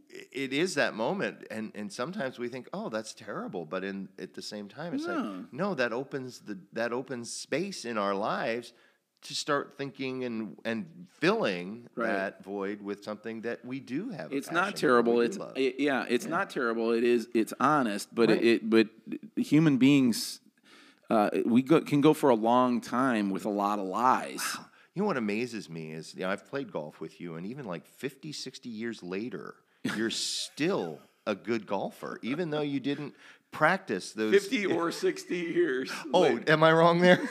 it 0.09 0.53
is 0.53 0.75
that 0.75 0.94
moment, 0.94 1.47
and 1.50 1.73
and 1.75 1.93
sometimes 1.93 2.38
we 2.38 2.49
think, 2.49 2.69
oh, 2.73 2.88
that's 2.88 3.15
terrible, 3.15 3.65
but 3.65 3.85
in 3.85 4.09
at 4.19 4.35
the 4.35 4.43
same 4.43 4.69
time, 4.69 4.94
it's 4.94 5.06
No. 5.06 5.15
like, 5.15 5.53
no, 5.53 5.75
that 5.75 5.93
opens 5.93 6.41
the 6.41 6.59
that 6.73 6.93
opens 6.93 7.32
space 7.32 7.85
in 7.85 7.97
our 7.99 8.15
lives. 8.15 8.73
To 9.25 9.35
start 9.35 9.75
thinking 9.77 10.25
and 10.25 10.56
and 10.65 11.06
filling 11.19 11.91
Right. 11.94 12.09
that 12.09 12.43
void 12.43 12.81
with 12.81 13.05
something 13.05 13.43
that 13.43 13.62
we 13.62 13.79
do 13.79 14.09
have. 14.09 14.32
it's 14.32 14.50
not 14.50 14.79
terrible. 14.79 15.21
It's 15.21 15.37
it, 15.56 15.79
yeah, 15.79 16.06
it's 16.09 16.26
not 16.26 16.49
terrible. 16.49 16.93
It 16.93 17.05
is 17.05 17.28
it's 17.35 17.52
honest, 17.61 18.14
but 18.14 18.31
Right. 18.31 18.43
it, 18.43 18.47
it 18.47 18.71
but 18.71 18.88
human 19.37 19.76
beings 19.76 20.40
uh, 21.11 21.28
we 21.45 21.61
go, 21.61 21.81
can 21.83 22.00
go 22.00 22.14
for 22.14 22.31
a 22.31 22.35
long 22.35 22.81
time 22.81 23.28
with 23.31 23.45
a 23.45 23.50
lot 23.50 23.78
of 23.78 23.85
lies. 23.85 24.57
You 24.95 25.02
know 25.02 25.07
what 25.07 25.16
amazes 25.16 25.69
me 25.69 25.93
is, 25.93 26.14
you 26.14 26.21
know, 26.23 26.31
I've 26.31 26.47
played 26.49 26.73
golf 26.73 27.00
with 27.00 27.21
you, 27.21 27.35
and 27.37 27.47
even 27.47 27.64
like 27.66 27.87
50, 27.87 28.33
60 28.33 28.69
years 28.69 29.02
later, 29.02 29.55
you're 29.97 30.11
still 30.11 31.01
a 31.27 31.35
good 31.35 31.67
golfer, 31.67 32.19
even 32.23 32.51
though 32.51 32.61
you 32.61 32.81
didn't 32.81 33.15
practice 33.51 34.13
those. 34.13 34.33
Fifty 34.33 34.67
or 34.67 34.91
sixty 34.93 35.39
years. 35.39 35.91
Oh, 36.13 36.21
later. 36.23 36.45
am 36.53 36.63
I 36.63 36.73
wrong 36.73 37.01
there? 37.01 37.21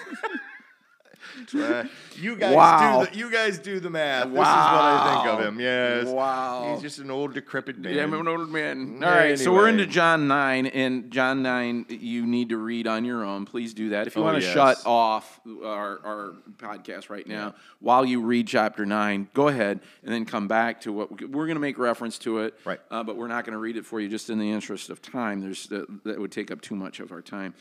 Uh, 1.55 1.83
you 2.15 2.35
guys 2.35 2.55
Wow. 2.55 3.03
do 3.05 3.11
the, 3.11 3.17
you 3.17 3.31
guys 3.31 3.59
do 3.59 3.79
the 3.79 3.89
math. 3.89 4.23
This 4.25 4.31
is 4.33 4.38
what 4.38 4.47
I 4.47 5.13
think 5.23 5.33
of 5.39 5.45
him. 5.45 5.59
Yes. 5.59 6.07
Wow. 6.07 6.71
He's 6.73 6.81
just 6.81 6.99
an 6.99 7.11
old 7.11 7.33
decrepit 7.33 7.77
man. 7.77 7.93
Yeah, 7.95 8.03
I'm 8.03 8.13
an 8.13 8.27
old 8.27 8.49
man. 8.49 9.01
All 9.03 9.09
right, 9.09 9.38
so 9.38 9.53
we're 9.53 9.67
into 9.67 9.85
John 9.85 10.27
9, 10.27 10.67
and 10.67 11.11
John 11.11 11.41
9 11.43 11.85
you 11.89 12.25
need 12.25 12.49
to 12.49 12.57
read 12.57 12.88
on 12.88 13.05
your 13.05 13.23
own. 13.23 13.45
Please 13.45 13.73
do 13.73 13.89
that. 13.89 14.07
If 14.07 14.15
you 14.15 14.21
Oh, 14.21 14.25
want 14.25 14.38
to 14.38 14.43
yes. 14.43 14.53
shut 14.53 14.81
off 14.85 15.39
our, 15.63 15.99
our 16.05 16.33
podcast 16.57 17.09
right 17.09 17.27
now 17.27 17.55
while 17.79 18.05
you 18.05 18.21
read 18.21 18.47
chapter 18.47 18.85
9, 18.85 19.29
go 19.33 19.47
ahead 19.47 19.79
and 20.03 20.13
then 20.13 20.25
come 20.25 20.47
back 20.47 20.81
to 20.81 20.91
what 20.93 21.11
we're 21.11 21.45
going 21.45 21.55
to 21.55 21.61
make 21.61 21.77
reference 21.77 22.17
to 22.19 22.39
it. 22.39 22.53
Right. 22.65 22.79
Uh, 22.91 23.03
but 23.03 23.17
we're 23.17 23.27
not 23.27 23.45
going 23.45 23.53
to 23.53 23.59
read 23.59 23.77
it 23.77 23.85
for 23.85 23.99
you 23.99 24.07
just 24.09 24.29
in 24.29 24.39
the 24.39 24.49
interest 24.51 24.89
of 24.89 25.01
time. 25.01 25.41
There's 25.41 25.67
that, 25.67 26.03
that 26.03 26.19
would 26.19 26.31
take 26.31 26.51
up 26.51 26.61
too 26.61 26.75
much 26.75 26.99
of 26.99 27.11
our 27.11 27.21
time. 27.21 27.53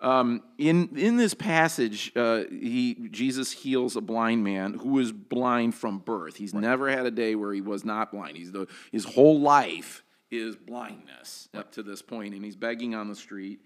Um, 0.00 0.42
in 0.58 0.96
in 0.96 1.16
this 1.16 1.32
passage, 1.32 2.12
uh, 2.16 2.44
he 2.50 3.08
Jesus 3.10 3.50
heals 3.50 3.96
a 3.96 4.00
blind 4.00 4.44
man 4.44 4.74
who 4.74 4.90
was 4.90 5.10
blind 5.10 5.74
from 5.74 5.98
birth. 5.98 6.36
He's 6.36 6.52
never 6.52 6.90
had 6.90 7.06
a 7.06 7.10
day 7.10 7.34
where 7.34 7.52
he 7.52 7.62
was 7.62 7.84
not 7.84 8.12
blind. 8.12 8.36
He's 8.36 8.52
the 8.52 8.66
his 8.92 9.04
whole 9.04 9.40
life 9.40 10.02
is 10.30 10.56
blindness 10.56 11.48
up 11.54 11.72
to 11.72 11.82
this 11.82 12.02
point, 12.02 12.34
and 12.34 12.44
he's 12.44 12.56
begging 12.56 12.94
on 12.94 13.08
the 13.08 13.14
street. 13.14 13.60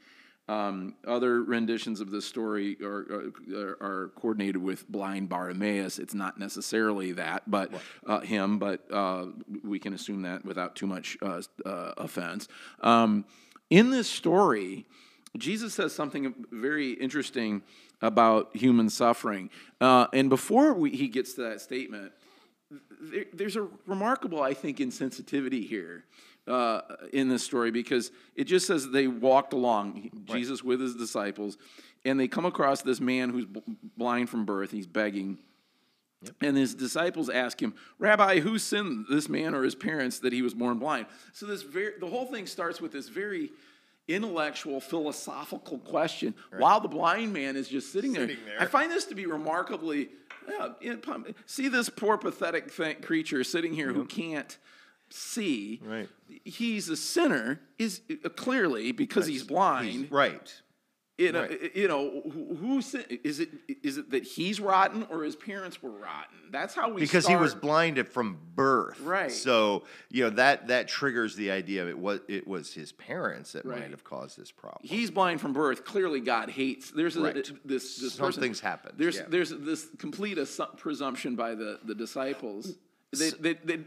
Um, 0.49 0.97
other 1.07 1.45
renditions 1.45 2.01
of 2.01 2.11
this 2.11 2.25
story 2.25 2.77
are, 2.83 3.33
are, 3.55 3.77
are 3.81 4.13
coordinated 4.17 4.57
with 4.57 4.89
blind 4.89 5.29
Bartimaeus. 5.29 6.01
It's 6.01 6.15
not 6.15 6.41
necessarily 6.41 7.13
that, 7.13 7.49
but 7.49 7.73
uh, 8.05 8.19
him, 8.19 8.59
but 8.59 8.85
uh, 8.91 9.27
we 9.63 9.79
can 9.79 9.95
assume 9.95 10.23
that 10.23 10.45
without 10.45 10.75
too 10.75 10.89
much 10.89 11.17
uh, 11.23 11.43
uh, 11.65 11.93
offense. 11.97 12.49
Um, 12.81 13.27
in 13.69 13.91
this 13.91 14.09
story, 14.09 14.87
Jesus 15.39 15.75
says 15.75 15.95
something 15.95 16.35
very 16.51 16.93
interesting 16.93 17.63
about 18.03 18.55
human 18.57 18.91
suffering. 18.91 19.51
Uh, 19.81 20.07
and 20.13 20.29
before 20.29 20.75
we, 20.75 20.91
he 20.91 21.09
gets 21.09 21.35
to 21.35 21.43
that 21.43 21.61
statement, 21.61 22.13
there, 23.01 23.25
there's 23.33 23.57
a 23.57 23.69
remarkable, 23.87 24.43
I 24.43 24.55
think, 24.55 24.79
insensitivity 24.79 25.67
here 25.67 26.05
uh, 26.47 26.81
in 27.13 27.29
this 27.29 27.45
story 27.45 27.71
because 27.71 28.11
it 28.35 28.45
just 28.45 28.67
says 28.67 28.91
they 28.91 29.07
walked 29.07 29.53
along, 29.53 30.11
Jesus 30.27 30.63
with 30.65 30.81
his 30.81 30.95
disciples, 30.95 31.59
and 32.05 32.19
they 32.19 32.29
come 32.29 32.47
across 32.47 32.83
this 32.83 33.01
man 33.01 33.31
who's 33.31 33.47
b- 33.47 33.63
blind 33.97 34.31
from 34.31 34.45
birth. 34.45 34.71
He's 34.71 34.87
begging. 34.87 35.39
And 36.43 36.57
his 36.57 36.75
disciples 36.75 37.31
ask 37.31 37.61
him, 37.61 37.75
Rabbi, 37.99 38.41
who 38.41 38.59
sinned, 38.59 39.07
this 39.09 39.29
man 39.29 39.55
or 39.55 39.63
his 39.63 39.75
parents, 39.75 40.19
that 40.19 40.33
he 40.33 40.43
was 40.43 40.53
born 40.53 40.79
blind? 40.79 41.07
So 41.33 41.47
this 41.47 41.63
very, 41.63 41.93
the 41.99 42.07
whole 42.07 42.27
thing 42.27 42.47
starts 42.47 42.81
with 42.81 42.93
this 42.93 43.09
very 43.09 43.51
intellectual, 44.09 44.81
philosophical 44.81 45.79
question, 45.79 46.35
while 46.59 46.81
the 46.81 46.89
blind 46.89 47.33
man 47.33 47.57
is 47.57 47.69
just 47.69 47.93
sitting, 47.93 48.13
there. 48.13 48.29
Sitting 48.29 48.45
there. 48.45 48.61
I 48.61 48.67
find 48.67 48.91
this 48.91 49.05
to 49.07 49.15
be 49.15 49.27
remarkably. 49.27 50.11
Yeah, 50.81 50.99
see 51.47 51.69
this 51.69 51.89
poor 51.89 52.17
pathetic 52.19 52.75
th- 52.75 53.03
creature 53.03 53.45
sitting 53.45 53.73
here 53.73 53.93
who 53.93 54.05
can't 54.05 54.59
see. 55.11 55.81
Right. 55.85 56.09
He's 56.45 56.89
a 56.89 56.97
sinner, 56.97 57.61
is 57.79 58.01
uh, 58.25 58.29
clearly 58.31 58.93
because 58.93 59.27
he's 59.27 59.45
blind. 59.45 59.89
He's- 59.91 60.11
right. 60.11 60.53
You 61.21 61.33
know, 61.33 61.43
Right. 61.43 61.77
you 61.77 61.87
know 61.87 62.23
who, 62.33 62.55
who 62.57 62.79
is 62.79 62.95
it? 62.95 63.21
Is 63.83 63.99
it 63.99 64.11
that 64.11 64.25
he's 64.25 64.59
rotten 64.59 65.07
or 65.11 65.23
his 65.23 65.37
parents 65.37 65.83
were 65.83 65.91
rotten? 65.91 66.39
That's 66.51 66.75
how 66.75 66.89
we 66.91 67.01
because 67.03 67.27
he 67.27 67.37
was 67.37 67.55
blinded 67.55 68.09
from 68.09 68.39
birth. 68.55 68.99
Right. 69.01 69.31
So 69.31 69.85
you 70.11 70.25
know 70.25 70.31
that 70.31 70.69
that 70.69 70.89
triggers 70.89 71.37
the 71.37 71.51
idea 71.51 71.83
of 71.83 71.89
it 71.91 71.99
was 71.99 72.21
it 72.27 72.49
was 72.49 72.73
his 72.73 72.93
parents 72.93 73.53
that 73.53 73.67
Right. 73.67 73.81
might 73.81 73.91
have 73.91 74.03
caused 74.03 74.39
this 74.39 74.51
problem. 74.51 74.81
He's 74.83 75.11
blind 75.11 75.43
from 75.43 75.53
birth. 75.53 75.85
Clearly, 75.85 76.21
God 76.21 76.49
hates. 76.49 76.91
There's 76.91 77.17
a, 77.17 77.21
Right. 77.21 77.35
this 77.67 77.97
this 77.99 78.17
person- 78.17 78.55
happened, 78.63 78.95
There's 78.97 79.17
yeah. 79.17 79.27
there's 79.29 79.51
this 79.51 79.89
complete 79.99 80.39
assu- 80.39 80.75
presumption 80.79 81.37
by 81.37 81.55
the 81.55 81.81
the 81.85 81.95
disciples. 81.95 82.77
They, 83.13 83.31
they, 83.31 83.55
they, 83.55 83.79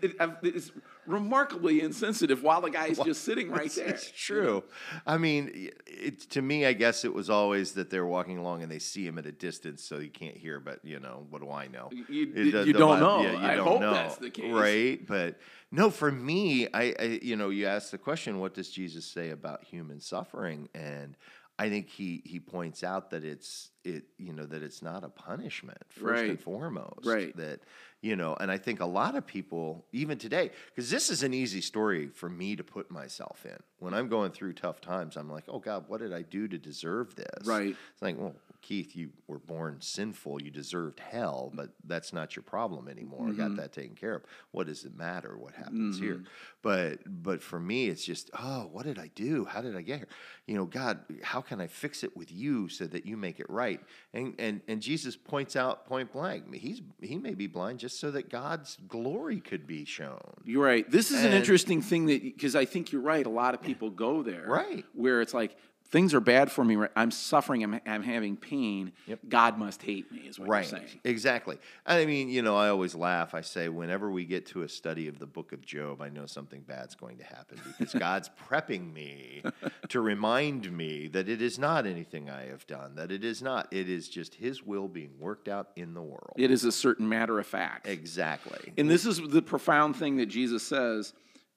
it's 0.43 0.71
remarkably 1.07 1.79
insensitive 1.81 2.43
while 2.43 2.59
the 2.59 2.69
guy's 2.69 2.99
just 2.99 3.23
sitting 3.23 3.49
right 3.49 3.67
It's- 3.67 3.75
there. 3.75 3.87
It's 3.87 4.11
true. 4.11 4.63
I 5.07 5.17
mean, 5.17 5.69
it, 5.87 6.19
to 6.31 6.41
me, 6.41 6.65
I 6.65 6.73
guess 6.73 7.05
it 7.05 7.13
was 7.13 7.29
always 7.29 7.71
that 7.73 7.89
they're 7.89 8.05
walking 8.05 8.37
along 8.37 8.63
and 8.63 8.71
they 8.71 8.79
see 8.79 9.05
him 9.07 9.17
at 9.17 9.25
a 9.25 9.31
distance, 9.31 9.81
so 9.83 9.99
you 9.99 10.09
can't 10.09 10.35
hear. 10.35 10.59
But 10.59 10.79
you 10.83 10.99
know, 10.99 11.25
what 11.29 11.41
do 11.41 11.49
I 11.51 11.67
know? 11.67 11.89
You- 12.09 12.33
It 12.35 12.67
you 12.67 12.73
don't 12.73 12.99
know. 12.99 13.19
I 13.37 13.55
hope 13.55 13.79
that's 13.79 14.17
the 14.17 14.29
case. 14.29 14.51
right? 14.53 15.05
But 15.07 15.39
no, 15.71 15.89
for 15.89 16.11
me, 16.11 16.67
I, 16.73 16.93
I, 16.99 17.19
you 17.21 17.37
know, 17.37 17.49
you 17.49 17.65
ask 17.65 17.91
the 17.91 17.97
question, 17.97 18.39
what 18.39 18.53
does 18.53 18.69
Jesus 18.69 19.05
say 19.05 19.29
about 19.29 19.63
human 19.63 20.01
suffering? 20.01 20.67
And 20.75 21.15
I 21.57 21.69
think 21.69 21.87
he 21.89 22.21
he 22.25 22.39
points 22.41 22.83
out 22.83 23.11
that 23.11 23.23
it's 23.23 23.71
it, 23.85 24.03
you 24.17 24.33
know, 24.33 24.45
that 24.45 24.63
it's 24.63 24.81
not 24.81 25.03
a 25.05 25.09
punishment 25.09 25.77
first 25.89 26.03
Right. 26.03 26.29
and 26.31 26.39
foremost. 26.41 27.05
Right. 27.05 27.35
That 27.37 27.61
you 28.03 28.17
know, 28.17 28.35
and 28.37 28.51
I 28.51 28.57
think 28.57 28.81
a 28.81 28.85
lot 28.85 29.15
of 29.15 29.25
people, 29.25 29.85
even 29.93 30.17
today, 30.17 30.51
because 30.67 30.91
this 30.91 31.09
is 31.09 31.23
an 31.23 31.33
easy 31.33 31.61
story 31.61 32.09
for 32.09 32.29
me 32.29 32.53
to 32.57 32.63
put 32.63 32.91
myself 32.91 33.45
in. 33.45 33.57
When 33.79 33.93
I'm 33.93 34.09
going 34.09 34.31
through 34.31 34.53
tough 34.53 34.81
times, 34.81 35.15
I'm 35.15 35.31
like, 35.31 35.45
oh 35.47 35.59
God, 35.59 35.85
what 35.87 36.01
did 36.01 36.13
I 36.13 36.21
do 36.21 36.49
to 36.49 36.57
deserve 36.57 37.15
this? 37.15 37.45
Right. 37.45 37.69
It's 37.93 38.01
like, 38.01 38.19
well, 38.19 38.35
Keith, 38.63 38.95
you 38.95 39.09
were 39.27 39.39
born 39.39 39.77
sinful. 39.81 40.41
You 40.41 40.49
deserved 40.49 41.01
hell, 41.01 41.51
but 41.53 41.71
that's 41.85 42.13
not 42.13 42.33
your 42.33 42.43
problem 42.43 42.87
anymore. 42.87 43.27
I 43.27 43.31
got 43.33 43.47
mm-hmm. 43.49 43.55
that 43.57 43.73
taken 43.73 43.93
care 43.93 44.15
of. 44.15 44.23
What 44.51 44.67
does 44.67 44.85
it 44.85 44.97
matter 44.97 45.37
what 45.37 45.53
happens 45.53 45.99
here? 45.99 46.15
Mm-hmm. 46.15 46.23
But 46.61 46.99
but 47.05 47.43
for 47.43 47.59
me, 47.59 47.89
it's 47.89 48.05
just, 48.05 48.31
oh, 48.39 48.69
what 48.71 48.85
did 48.85 48.97
I 48.97 49.11
do? 49.15 49.43
How 49.43 49.61
did 49.61 49.75
I 49.75 49.81
get 49.81 49.97
here? 49.97 50.07
You 50.47 50.55
know, 50.55 50.63
God, 50.63 51.01
how 51.21 51.41
can 51.41 51.59
I 51.59 51.67
fix 51.67 52.05
it 52.05 52.15
with 52.15 52.31
you 52.31 52.69
so 52.69 52.85
that 52.85 53.05
you 53.05 53.17
make 53.17 53.41
it 53.41 53.49
right? 53.49 53.81
And 54.13 54.33
and 54.39 54.61
and 54.69 54.81
Jesus 54.81 55.17
points 55.17 55.57
out 55.57 55.85
point 55.85 56.13
blank, 56.13 56.53
he's 56.55 56.81
he 57.01 57.17
may 57.17 57.33
be 57.33 57.47
blind 57.47 57.79
just 57.79 57.99
so 57.99 58.11
that 58.11 58.29
God's 58.29 58.77
glory 58.87 59.41
could 59.41 59.67
be 59.67 59.83
shown. 59.83 60.21
You're 60.45 60.63
right. 60.63 60.89
This 60.89 61.11
is 61.11 61.25
an 61.25 61.33
interesting 61.33 61.81
thing 61.81 62.05
that 62.05 62.23
because 62.23 62.55
I 62.55 62.63
think 62.63 62.93
you're 62.93 63.01
right. 63.01 63.25
A 63.25 63.29
lot 63.29 63.53
of 63.53 63.61
people 63.61 63.89
go 63.89 64.23
there, 64.23 64.45
Right. 64.47 64.85
Where 64.93 65.21
it's 65.21 65.33
like 65.33 65.57
things 65.89 66.13
are 66.13 66.19
bad 66.19 66.51
for 66.51 66.63
me. 66.65 66.77
I'm 66.95 67.11
suffering. 67.11 67.63
I'm, 67.63 67.79
I'm 67.85 68.01
having 68.03 68.35
pain. 68.35 68.93
God 69.29 69.57
must 69.59 69.81
hate 69.83 70.11
me. 70.11 70.19
Is 70.27 70.39
what 70.39 70.49
Right. 70.49 70.69
you're 70.71 70.79
saying. 70.79 70.99
Exactly. 71.03 71.57
I 71.85 72.05
mean, 72.05 72.29
you 72.29 72.41
know, 72.41 72.55
I 72.55 72.69
always 72.69 72.95
laugh. 72.95 73.33
I 73.35 73.41
say, 73.41 73.69
whenever 73.69 74.09
we 74.09 74.25
get 74.25 74.45
to 74.47 74.63
a 74.63 74.69
study 74.69 75.07
of 75.07 75.19
the 75.19 75.27
book 75.27 75.51
of 75.51 75.61
Job, 75.65 76.01
I 76.01 76.09
know 76.09 76.25
something 76.25 76.61
bad's 76.61 76.95
going 76.95 77.17
to 77.17 77.23
happen 77.23 77.59
because 77.77 77.93
God's 77.99 78.29
prepping 78.49 78.91
me 78.91 79.43
to 79.89 80.01
remind 80.01 80.71
me 80.75 81.07
that 81.09 81.29
it 81.29 81.41
is 81.41 81.59
not 81.59 81.85
anything 81.85 82.29
I 82.29 82.47
have 82.47 82.65
done, 82.65 82.95
that 82.95 83.11
it 83.11 83.23
is 83.23 83.41
not. 83.41 83.67
It 83.71 83.87
is 83.89 84.09
just 84.09 84.35
His 84.35 84.63
will 84.63 84.87
being 84.87 85.11
worked 85.19 85.47
out 85.47 85.69
in 85.75 85.93
the 85.93 86.01
world. 86.01 86.33
It 86.37 86.49
is 86.49 86.63
a 86.63 86.71
certain 86.71 87.07
matter 87.07 87.39
of 87.39 87.45
fact. 87.45 87.87
exactly. 87.87 88.73
And 88.77 88.89
this 88.89 89.05
is 89.05 89.21
the 89.29 89.41
profound 89.41 89.95
thing 89.95 90.17
that 90.17 90.25
Jesus 90.27 90.63
says 90.63 91.13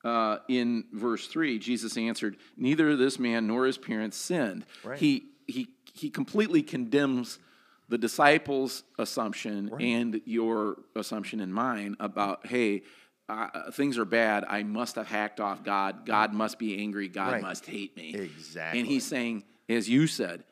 uh, 0.07 0.39
in 0.49 0.85
verse 0.93 1.27
3. 1.27 1.59
Jesus 1.59 1.97
answered, 1.97 2.37
Neither 2.57 2.97
this 2.97 3.19
man 3.19 3.47
nor 3.49 3.67
his 3.67 3.77
parents 3.77 4.17
sinned. 4.17 4.65
Right. 4.85 4.99
He, 4.99 5.25
he, 5.49 5.69
he 5.93 6.11
completely 6.11 6.63
condemns 6.63 7.41
the 7.89 7.99
disciples' 7.99 8.85
assumption 8.99 9.71
and 9.81 10.21
your 10.25 10.77
assumption 10.95 11.41
and 11.41 11.53
mine 11.53 11.97
about, 11.99 12.47
hey, 12.47 12.83
uh, 13.29 13.71
things 13.73 13.99
are 13.99 14.05
bad. 14.05 14.45
I 14.49 14.63
must 14.63 14.95
have 14.95 15.09
hacked 15.09 15.41
off 15.41 15.65
God. 15.65 16.07
God 16.07 16.33
must 16.33 16.59
be 16.59 16.79
angry. 16.81 17.09
God 17.09 17.33
Right. 17.33 17.43
must 17.43 17.67
hate 17.67 17.97
me. 17.97 18.15
Exactly. 18.15 18.79
And 18.81 18.89
he's 18.89 19.05
saying, 19.05 19.43
as 19.69 19.89
you 19.89 20.07
said, 20.07 20.45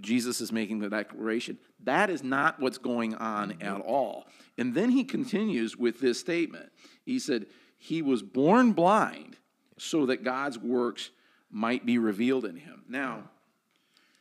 Jesus 0.00 0.40
is 0.40 0.50
making 0.50 0.78
the 0.78 0.88
declaration. 0.88 1.58
That 1.84 2.08
is 2.08 2.22
not 2.22 2.58
what's 2.58 2.78
going 2.78 3.14
on 3.16 3.58
at 3.60 3.80
all. 3.82 4.26
And 4.56 4.74
then 4.74 4.90
he 4.90 5.04
continues 5.04 5.76
with 5.76 6.00
this 6.00 6.18
statement. 6.18 6.70
He 7.04 7.18
said, 7.18 7.46
He 7.84 8.00
was 8.00 8.22
born 8.22 8.72
blind 8.72 9.36
so 9.76 10.06
that 10.06 10.24
God's 10.24 10.58
works 10.58 11.10
might 11.50 11.84
be 11.84 11.98
revealed 11.98 12.46
in 12.46 12.56
him. 12.56 12.82
Now, 12.88 13.24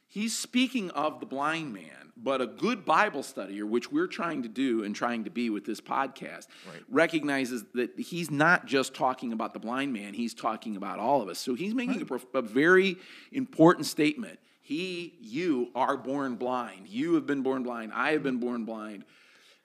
he's 0.05 0.37
speaking 0.37 0.91
of 0.91 1.21
the 1.21 1.25
blind 1.25 1.73
man, 1.73 2.11
but 2.17 2.41
a 2.41 2.45
good 2.45 2.83
Bible 2.83 3.21
studier, 3.21 3.63
which 3.63 3.89
we're 3.89 4.07
trying 4.07 4.43
to 4.43 4.49
do 4.49 4.83
and 4.83 4.93
trying 4.93 5.23
to 5.23 5.29
be 5.29 5.49
with 5.49 5.63
this 5.63 5.79
podcast, 5.79 6.47
recognizes 6.89 7.63
that 7.73 7.97
he's 7.97 8.29
not 8.29 8.65
just 8.65 8.93
talking 8.93 9.31
about 9.31 9.53
the 9.53 9.61
blind 9.61 9.93
man, 9.93 10.13
he's 10.13 10.33
talking 10.33 10.75
about 10.75 10.99
all 10.99 11.21
of 11.21 11.29
us. 11.29 11.39
So 11.39 11.53
he's 11.53 11.73
making 11.73 12.01
a, 12.01 12.05
prof- 12.05 12.25
a 12.33 12.41
very 12.41 12.97
important 13.31 13.85
statement. 13.85 14.39
He, 14.59 15.13
you 15.21 15.69
are 15.73 15.95
born 15.95 16.35
blind. 16.35 16.89
You 16.89 17.13
have 17.13 17.25
been 17.25 17.43
born 17.43 17.63
blind. 17.63 17.93
I 17.93 18.11
have 18.11 18.23
been 18.23 18.41
born 18.41 18.65
blind. 18.65 19.05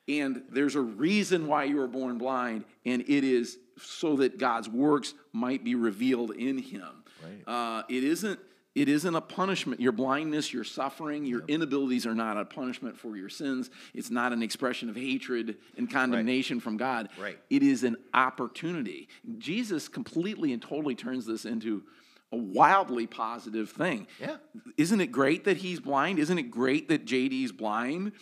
And 0.09 0.43
there's 0.51 0.75
a 0.75 0.81
reason 0.81 1.47
why 1.47 1.65
you 1.65 1.77
were 1.77 1.87
born 1.87 2.19
blind, 2.19 2.65
and 2.87 3.03
it 3.03 3.25
is 3.25 3.59
so 3.77 4.17
that 4.17 4.39
God's 4.39 4.69
works 4.69 5.15
might 5.33 5.63
be 5.65 5.75
revealed 5.75 6.31
in 6.33 6.59
him. 6.59 7.05
Uh, 7.47 7.83
it 7.89 8.05
isn't. 8.05 8.41
It 8.75 8.89
isn't 8.89 9.15
a 9.17 9.21
punishment. 9.21 9.81
Your 9.81 9.91
blindness, 9.91 10.53
your 10.53 10.63
suffering, 10.63 11.25
your 11.25 11.43
inabilities 11.49 12.07
are 12.07 12.15
not 12.15 12.37
a 12.37 12.45
punishment 12.45 12.97
for 12.97 13.17
your 13.17 13.29
sins. 13.29 13.71
It's 13.93 14.09
not 14.09 14.33
an 14.33 14.41
expression 14.41 14.89
of 14.89 14.95
hatred 14.95 15.57
and 15.77 15.91
condemnation 15.91 16.61
from 16.61 16.77
God. 16.77 17.09
Right. 17.21 17.39
It 17.51 17.65
is 17.65 17.83
an 17.83 17.97
opportunity. 18.15 19.09
Jesus 19.39 19.89
completely 19.89 20.53
and 20.53 20.63
totally 20.63 20.95
turns 20.95 21.27
this 21.27 21.45
into 21.45 21.83
a 22.31 22.37
wildly 22.37 23.09
positive 23.09 23.71
thing. 23.71 24.07
Yeah. 24.21 24.37
Isn't 24.77 25.01
it 25.01 25.09
great 25.09 25.45
that 25.45 25.57
he's 25.57 25.81
blind? 25.81 26.21
Isn't 26.21 26.39
it 26.39 26.51
great 26.51 26.89
that 26.89 27.05
JD's 27.05 27.51
blind? 27.51 28.13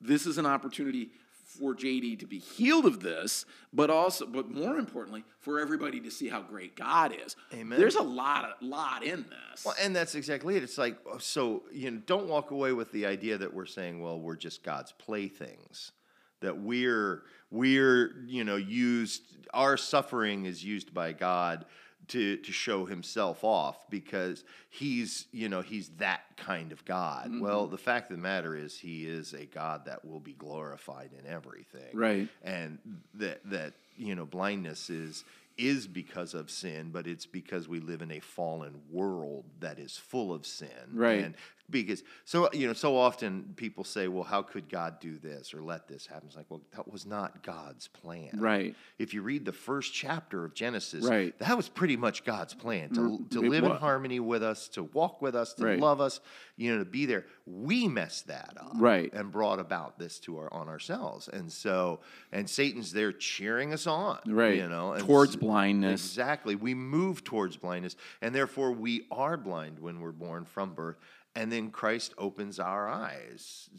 This 0.00 0.26
is 0.26 0.38
an 0.38 0.46
opportunity 0.46 1.10
for 1.58 1.74
JD 1.74 2.20
to 2.20 2.26
be 2.26 2.38
healed 2.38 2.86
of 2.86 3.00
this, 3.00 3.44
but 3.72 3.90
also, 3.90 4.26
but 4.26 4.50
more 4.50 4.78
importantly, 4.78 5.24
for 5.40 5.58
everybody 5.58 6.00
to 6.00 6.10
see 6.10 6.28
how 6.28 6.40
great 6.40 6.76
God 6.76 7.12
is. 7.24 7.34
Amen. 7.52 7.78
There's 7.78 7.96
a 7.96 8.02
lot, 8.02 8.44
of, 8.44 8.50
lot 8.60 9.02
in 9.02 9.26
this. 9.28 9.64
Well, 9.64 9.74
and 9.80 9.94
that's 9.94 10.14
exactly 10.14 10.56
it. 10.56 10.62
It's 10.62 10.78
like 10.78 10.96
so 11.18 11.64
you 11.72 11.90
know, 11.90 12.00
don't 12.06 12.28
walk 12.28 12.52
away 12.52 12.72
with 12.72 12.92
the 12.92 13.06
idea 13.06 13.36
that 13.38 13.52
we're 13.52 13.66
saying, 13.66 14.00
well, 14.00 14.20
we're 14.20 14.36
just 14.36 14.62
God's 14.62 14.92
playthings. 14.92 15.92
That 16.40 16.58
we're 16.58 17.24
we're 17.50 18.24
you 18.26 18.44
know 18.44 18.56
used 18.56 19.22
our 19.52 19.76
suffering 19.76 20.46
is 20.46 20.64
used 20.64 20.94
by 20.94 21.12
God 21.12 21.66
to 22.10 22.36
to 22.36 22.52
show 22.52 22.84
himself 22.84 23.44
off 23.44 23.88
because 23.88 24.44
he's 24.68 25.26
you 25.32 25.48
know 25.48 25.60
he's 25.60 25.88
that 25.98 26.22
kind 26.36 26.72
of 26.72 26.84
God. 26.84 27.26
Mm-hmm. 27.26 27.40
Well, 27.40 27.66
the 27.66 27.78
fact 27.78 28.10
of 28.10 28.16
the 28.16 28.22
matter 28.22 28.56
is 28.56 28.78
he 28.78 29.06
is 29.06 29.32
a 29.32 29.46
God 29.46 29.86
that 29.86 30.04
will 30.04 30.20
be 30.20 30.32
glorified 30.32 31.10
in 31.18 31.30
everything. 31.30 31.94
Right. 31.94 32.28
And 32.42 32.78
that 33.14 33.40
that 33.50 33.74
you 33.96 34.14
know 34.14 34.26
blindness 34.26 34.90
is 34.90 35.24
is 35.56 35.86
because 35.86 36.34
of 36.34 36.50
sin, 36.50 36.90
but 36.90 37.06
it's 37.06 37.26
because 37.26 37.68
we 37.68 37.80
live 37.80 38.02
in 38.02 38.10
a 38.10 38.20
fallen 38.20 38.80
world 38.90 39.44
that 39.60 39.78
is 39.78 39.96
full 39.96 40.32
of 40.32 40.46
sin. 40.46 40.68
Right. 40.92 41.22
And 41.22 41.34
because 41.70 42.02
so 42.24 42.48
you 42.52 42.66
know 42.66 42.72
so 42.72 42.96
often 42.96 43.52
people 43.56 43.84
say 43.84 44.08
well 44.08 44.22
how 44.24 44.42
could 44.42 44.68
god 44.68 44.98
do 45.00 45.18
this 45.18 45.52
or 45.54 45.62
let 45.62 45.86
this 45.88 46.06
happen 46.06 46.26
it's 46.26 46.36
like 46.36 46.46
well 46.48 46.60
that 46.74 46.90
was 46.90 47.06
not 47.06 47.42
god's 47.42 47.88
plan 47.88 48.30
Right. 48.38 48.74
if 48.98 49.14
you 49.14 49.22
read 49.22 49.44
the 49.44 49.52
first 49.52 49.92
chapter 49.92 50.44
of 50.44 50.54
genesis 50.54 51.04
Right. 51.04 51.38
that 51.38 51.56
was 51.56 51.68
pretty 51.68 51.96
much 51.96 52.24
god's 52.24 52.54
plan 52.54 52.90
to, 52.90 53.00
mm-hmm. 53.00 53.24
to 53.38 53.44
it 53.44 53.48
live 53.50 53.64
in 53.64 53.70
harmony 53.72 54.20
with 54.20 54.42
us 54.42 54.68
to 54.68 54.84
walk 54.84 55.20
with 55.22 55.34
us 55.34 55.54
to 55.54 55.64
Right. 55.64 55.78
love 55.78 56.00
us 56.00 56.20
you 56.56 56.72
know 56.72 56.78
to 56.78 56.88
be 56.90 57.06
there 57.06 57.26
we 57.46 57.88
messed 57.88 58.26
that 58.28 58.54
up 58.60 58.72
Right. 58.76 59.12
and 59.12 59.30
brought 59.30 59.58
about 59.60 59.98
this 59.98 60.18
to 60.20 60.38
our 60.38 60.52
on 60.52 60.68
ourselves 60.68 61.28
and 61.28 61.50
so 61.52 62.00
and 62.32 62.48
satan's 62.48 62.92
there 62.92 63.12
cheering 63.12 63.72
us 63.72 63.86
on 63.86 64.18
Right. 64.26 64.56
you 64.56 64.68
know 64.68 64.92
and 64.92 65.04
Towards 65.06 65.36
blindness. 65.36 66.04
Exactly. 66.04 66.54
We 66.54 66.74
move 66.74 67.24
towards 67.24 67.56
blindness, 67.56 67.96
and 68.22 68.34
therefore 68.34 68.72
we 68.72 69.06
are 69.10 69.36
blind 69.36 69.78
when 69.78 70.00
we're 70.00 70.12
born 70.12 70.44
from 70.44 70.74
birth. 70.74 70.96
And 71.36 71.50
then 71.52 71.70
Christ 71.70 72.12
opens 72.18 72.58
our 72.58 72.88
eyes. 72.88 73.70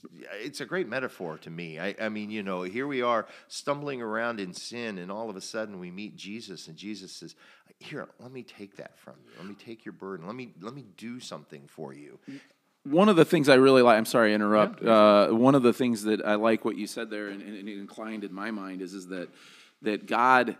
It's 0.41 0.62
a 0.62 0.65
great 0.65 0.88
metaphor 0.88 1.38
to 1.39 1.50
me. 1.50 1.79
I, 1.79 1.96
I 2.00 2.08
mean, 2.08 2.31
you 2.31 2.43
know, 2.43 2.62
here 2.62 2.88
we 2.88 3.01
are 3.01 3.27
stumbling 3.50 4.01
around 4.01 4.39
in 4.39 4.53
sin, 4.53 4.98
and 4.98 5.12
all 5.12 5.29
of 5.29 5.36
a 5.36 5.41
sudden 5.41 5.79
we 5.79 5.91
meet 5.91 6.15
Jesus, 6.15 6.67
and 6.67 6.77
Jesus 6.77 7.12
says, 7.12 7.36
"Here, 7.77 8.08
let 8.20 8.31
me 8.31 8.43
take 8.43 8.77
that 8.77 8.98
from 8.98 9.15
you. 9.25 9.31
Let 9.38 9.48
me 9.48 9.55
take 9.55 9.84
your 9.84 9.91
burden. 9.91 10.27
Let 10.27 10.36
me 10.36 10.53
let 10.62 10.74
me 10.74 10.86
do 10.96 11.20
something 11.20 11.67
for 11.67 11.93
you." 11.93 12.20
one 12.84 13.10
of 13.10 13.15
the 13.15 13.25
things 13.25 13.48
I 13.48 13.55
really 13.55 13.81
like, 13.81 13.98
I'm 13.98 14.05
sorry 14.05 14.31
to 14.31 14.36
interrupt. 14.36 14.84
uh, 14.84 15.27
one 15.27 15.55
of 15.55 15.63
the 15.63 15.74
things 15.74 16.03
that 16.03 16.25
I 16.25 16.36
like 16.36 16.65
what 16.65 16.77
you 16.77 16.88
said 16.88 17.10
there 17.10 17.27
and, 17.27 17.41
and 17.41 17.70
it 17.70 17.77
inclined 17.77 18.24
in 18.24 18.34
my 18.34 18.51
mind 18.51 18.81
is, 18.81 18.93
is 18.93 19.08
that, 19.08 19.29
that 19.84 20.08
God 20.08 20.58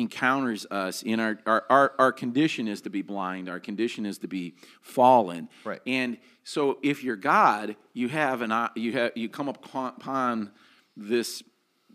encounters 0.00 0.66
us 0.70 1.02
in 1.02 1.20
our, 1.20 1.38
our, 1.46 1.64
our, 1.68 1.92
our 1.98 2.12
condition 2.12 2.68
is 2.68 2.80
to 2.82 2.90
be 2.90 3.02
blind. 3.02 3.48
Our 3.48 3.60
condition 3.60 4.06
is 4.06 4.18
to 4.18 4.28
be 4.28 4.54
fallen. 4.80 5.48
Right. 5.64 5.80
And 5.86 6.18
so 6.44 6.78
if 6.82 7.04
you're 7.04 7.16
God, 7.16 7.76
you 7.92 8.08
have 8.08 8.42
an, 8.42 8.52
o- 8.52 8.70
you 8.74 8.92
have, 8.92 9.12
you 9.14 9.28
come 9.28 9.48
upon 9.48 10.50
this, 10.96 11.42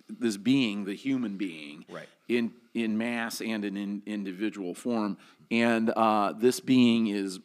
this 0.07 0.38
being, 0.38 0.86
the 0.86 0.95
human 0.95 1.38
being. 1.38 1.86
Right. 1.89 2.07
In, 2.29 2.53
in 2.74 2.98
mass 2.98 3.41
and 3.41 3.65
in, 3.65 3.75
in 3.75 4.01
individual 4.05 4.74
form. 4.74 5.17
And 5.51 5.89
uh, 5.89 6.31
this 6.31 6.62
being 6.62 7.07
is 7.07 7.39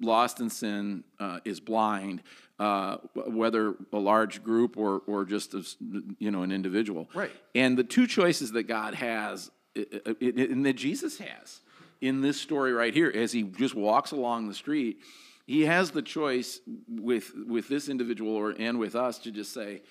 lost 0.00 0.40
in 0.40 0.48
sin, 0.48 1.04
uh, 1.20 1.40
is 1.44 1.60
blind, 1.60 2.22
uh, 2.58 2.96
whether 3.14 3.74
a 3.92 3.98
large 3.98 4.42
group 4.42 4.76
or, 4.76 5.02
or 5.06 5.24
just 5.24 5.54
as, 5.54 5.76
you 6.18 6.30
know 6.30 6.42
an 6.42 6.50
individual. 6.52 7.08
Right. 7.14 7.30
And 7.54 7.76
the 7.76 7.84
two 7.84 8.06
choices 8.06 8.52
that 8.52 8.64
God 8.64 8.94
has, 8.94 9.50
and 9.74 10.66
that 10.66 10.74
Jesus 10.76 11.18
has 11.18 11.60
in 12.00 12.20
this 12.20 12.40
story 12.40 12.72
right 12.72 12.94
here, 12.94 13.12
as 13.14 13.32
he 13.32 13.42
just 13.42 13.74
walks 13.74 14.12
along 14.12 14.48
the 14.48 14.54
street, 14.54 15.00
he 15.46 15.62
has 15.62 15.90
the 15.90 16.02
choice 16.02 16.60
with 16.88 17.32
with 17.46 17.68
this 17.68 17.88
individual 17.88 18.34
or 18.34 18.54
and 18.58 18.78
with 18.78 18.94
us 18.94 19.18
to 19.20 19.30
just 19.30 19.52
say, 19.52 19.82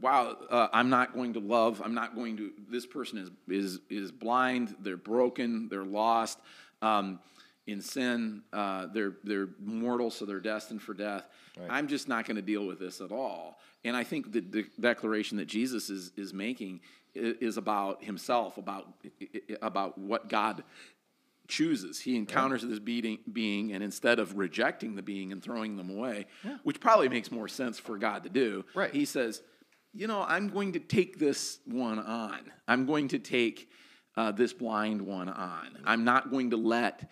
"Wow, 0.00 0.36
uh, 0.50 0.68
I'm 0.72 0.90
not 0.90 1.14
going 1.14 1.34
to 1.34 1.40
love. 1.40 1.80
I'm 1.84 1.94
not 1.94 2.14
going 2.14 2.36
to. 2.38 2.50
This 2.68 2.86
person 2.86 3.18
is 3.18 3.30
is 3.48 3.80
is 3.88 4.12
blind. 4.12 4.74
They're 4.80 4.96
broken. 4.96 5.68
They're 5.68 5.84
lost." 5.84 6.38
Um, 6.82 7.20
in 7.66 7.80
sin, 7.80 8.42
uh, 8.52 8.86
they're 8.92 9.14
they're 9.24 9.48
mortal, 9.62 10.10
so 10.10 10.26
they're 10.26 10.40
destined 10.40 10.82
for 10.82 10.94
death. 10.94 11.26
I'm 11.70 11.86
just 11.86 12.08
not 12.08 12.26
going 12.26 12.36
to 12.36 12.42
deal 12.42 12.66
with 12.66 12.78
this 12.78 13.00
at 13.00 13.12
all. 13.12 13.58
And 13.84 13.96
I 13.96 14.04
think 14.04 14.32
the, 14.32 14.40
the 14.40 14.66
declaration 14.80 15.36
that 15.38 15.46
Jesus 15.46 15.88
is 15.88 16.12
is 16.16 16.34
making 16.34 16.80
is 17.14 17.56
about 17.56 18.02
himself, 18.04 18.58
about 18.58 18.86
about 19.62 19.96
what 19.98 20.28
God 20.28 20.64
chooses. 21.46 22.00
He 22.00 22.16
encounters 22.16 22.62
this 22.62 22.78
being, 22.78 23.18
being, 23.30 23.72
and 23.72 23.84
instead 23.84 24.18
of 24.18 24.36
rejecting 24.38 24.94
the 24.94 25.02
being 25.02 25.30
and 25.30 25.42
throwing 25.42 25.76
them 25.76 25.90
away, 25.90 26.26
which 26.62 26.80
probably 26.80 27.08
makes 27.08 27.30
more 27.30 27.48
sense 27.48 27.78
for 27.78 27.98
God 27.98 28.24
to 28.24 28.30
do, 28.30 28.64
Right. 28.74 28.92
he 28.92 29.04
says, 29.04 29.42
"You 29.92 30.06
know, 30.06 30.22
I'm 30.26 30.48
going 30.48 30.72
to 30.72 30.80
take 30.80 31.18
this 31.18 31.58
one 31.66 31.98
on. 31.98 32.50
I'm 32.66 32.86
going 32.86 33.08
to 33.08 33.18
take 33.18 33.68
uh, 34.16 34.32
this 34.32 34.52
blind 34.52 35.02
one 35.02 35.28
on. 35.28 35.78
I'm 35.84 36.04
not 36.04 36.30
going 36.30 36.50
to 36.50 36.56
let 36.56 37.10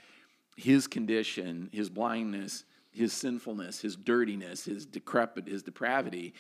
his 0.57 0.87
condition, 0.87 1.69
his 1.73 1.91
blindness." 1.91 2.65
His 2.93 3.15
sinfulness, 3.15 3.81
his 3.81 3.97
dirtiness, 3.97 4.67
his 4.67 4.85
decrepit, 4.85 5.49
his 5.49 5.63
depravity, 5.63 6.35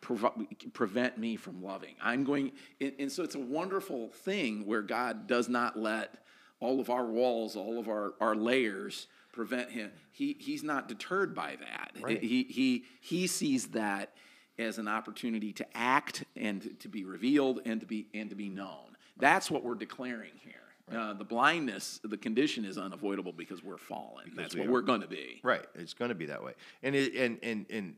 prevent 0.00 1.18
me 1.18 1.36
from 1.36 1.62
loving. 1.62 1.96
I'm 2.02 2.24
going, 2.24 2.52
and, 2.80 2.94
and 2.98 3.12
so 3.12 3.22
it's 3.22 3.34
a 3.34 3.40
wonderful 3.40 4.08
thing 4.08 4.64
where 4.64 4.80
God 4.80 5.26
does 5.26 5.50
not 5.50 5.78
let 5.78 6.14
all 6.60 6.80
of 6.80 6.88
our 6.88 7.04
walls, 7.04 7.56
all 7.56 7.78
of 7.78 7.88
our, 7.88 8.14
our 8.20 8.34
layers 8.34 9.06
prevent 9.32 9.70
him. 9.70 9.92
He, 10.10 10.36
he's 10.40 10.64
not 10.64 10.88
deterred 10.88 11.34
by 11.34 11.56
that. 11.60 11.92
Right. 12.00 12.22
He, 12.22 12.44
he, 12.44 12.84
he 13.00 13.26
sees 13.26 13.68
that 13.68 14.14
as 14.58 14.78
an 14.78 14.88
opportunity 14.88 15.52
to 15.52 15.66
act 15.76 16.24
and 16.34 16.80
to 16.80 16.88
be 16.88 17.04
revealed 17.04 17.60
and 17.64 17.80
to 17.80 17.86
be, 17.86 18.06
and 18.14 18.30
to 18.30 18.34
be 18.34 18.48
known. 18.48 18.96
That's 19.18 19.50
what 19.50 19.62
we're 19.62 19.74
declaring 19.74 20.32
here. 20.42 20.54
Uh, 20.94 21.12
the 21.12 21.24
blindness, 21.24 22.00
the 22.04 22.16
condition 22.16 22.64
is 22.64 22.78
unavoidable 22.78 23.32
because 23.32 23.62
we're 23.62 23.76
fallen. 23.76 24.32
That's 24.34 24.54
we 24.54 24.60
what 24.60 24.68
are. 24.68 24.72
we're 24.72 24.80
going 24.82 25.00
to 25.02 25.06
be. 25.06 25.40
Right, 25.42 25.64
it's 25.74 25.94
going 25.94 26.08
to 26.10 26.14
be 26.14 26.26
that 26.26 26.42
way, 26.42 26.52
and 26.82 26.94
it, 26.94 27.14
and 27.14 27.38
and 27.42 27.66
and 27.70 27.94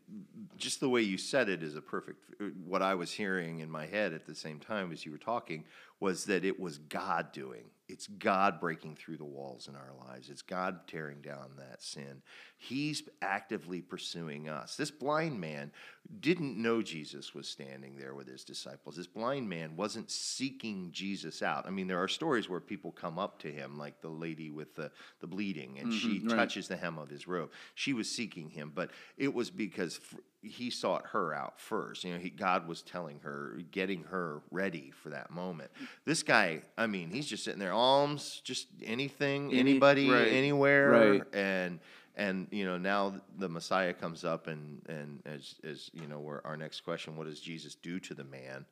just 0.57 0.81
the 0.81 0.88
way 0.88 1.03
you 1.03 1.18
said 1.18 1.48
it 1.48 1.62
is 1.62 1.76
a 1.76 1.81
perfect. 1.81 2.18
What 2.66 2.83
I 2.83 2.94
was 2.94 3.12
hearing 3.12 3.61
in 3.61 3.70
my 3.70 3.87
head 3.87 4.12
at 4.12 4.26
the 4.26 4.35
same 4.35 4.59
time 4.59 4.92
as 4.92 5.05
you 5.05 5.12
were 5.12 5.18
talking 5.18 5.64
was 6.00 6.24
that 6.24 6.44
it 6.44 6.59
was 6.59 6.79
God 6.79 7.33
doing. 7.33 7.64
It's 7.90 8.07
God 8.07 8.61
breaking 8.61 8.96
through 8.96 9.16
the 9.16 9.24
walls 9.24 9.68
in 9.68 9.74
our 9.74 9.92
lives. 10.09 10.31
It's 10.31 10.42
God 10.42 10.87
tearing 10.87 11.20
down 11.20 11.50
that 11.59 11.83
sin. 11.83 12.22
He's 12.57 13.03
actively 13.22 13.81
pursuing 13.81 14.48
us. 14.48 14.76
This 14.76 14.90
blind 14.90 15.40
man 15.40 15.72
didn't 16.20 16.61
know 16.61 16.83
Jesus 16.83 17.35
was 17.35 17.48
standing 17.48 17.96
there 17.96 18.14
with 18.14 18.29
his 18.29 18.44
disciples. 18.44 18.96
This 18.96 19.07
blind 19.07 19.48
man 19.48 19.76
wasn't 19.76 20.11
seeking 20.11 20.90
Jesus 20.92 21.42
out. 21.42 21.66
I 21.66 21.70
mean, 21.70 21.87
there 21.87 22.03
are 22.03 22.09
stories 22.09 22.48
where 22.48 22.61
people 22.61 22.92
come 22.92 23.18
up 23.18 23.38
to 23.40 23.50
him, 23.50 23.79
like 23.79 24.00
the 24.00 24.09
lady 24.09 24.50
with 24.50 24.74
the, 24.74 24.90
the 25.20 25.26
bleeding, 25.26 25.79
and 25.79 25.88
mm-hmm, 25.88 25.98
she 25.98 26.26
right. 26.26 26.37
touches 26.37 26.68
the 26.68 26.76
hem 26.76 26.98
of 26.98 27.09
his 27.09 27.26
robe. 27.26 27.50
She 27.74 27.92
was 27.92 28.11
seeking 28.11 28.50
him, 28.50 28.72
but 28.74 28.90
it 29.16 29.33
was 29.33 29.50
because 29.50 30.00
he 30.42 30.70
sought 30.70 31.07
her 31.09 31.35
out 31.35 31.61
first. 31.61 32.05
You 32.05 32.14
know, 32.14 32.18
he, 32.18 32.31
God 32.31 32.66
was 32.66 32.83
telling 32.83 33.20
her, 33.20 33.59
getting 33.70 34.05
her 34.05 34.40
ready 34.50 34.90
for 35.03 35.11
that 35.11 35.31
moment. 35.31 35.70
This 36.05 36.22
guy, 36.22 36.62
I 36.79 36.87
mean, 36.87 37.11
he's 37.11 37.26
just 37.26 37.44
sitting 37.44 37.61
there, 37.61 37.72
alms, 37.72 38.40
just 38.44 38.66
anything, 38.83 39.50
Any- 39.50 39.61
anybody, 39.61 40.09
right, 40.11 40.29
anywhere, 40.29 40.90
right. 40.90 41.22
and 41.35 41.79
and 42.16 42.48
you 42.50 42.64
know 42.64 42.76
now 42.76 43.14
the 43.38 43.48
Messiah 43.48 43.92
comes 43.94 44.24
up, 44.24 44.46
and 44.46 44.83
and 44.88 45.22
as 45.26 45.55
as 45.62 45.90
you 45.94 46.07
know, 46.07 46.18
where 46.18 46.44
our 46.46 46.57
next 46.57 46.81
question, 46.83 47.16
what 47.16 47.26
does 47.26 47.40
Jesus 47.40 47.74
do 47.74 48.00
to 48.00 48.14
the 48.14 48.24
man? 48.24 48.66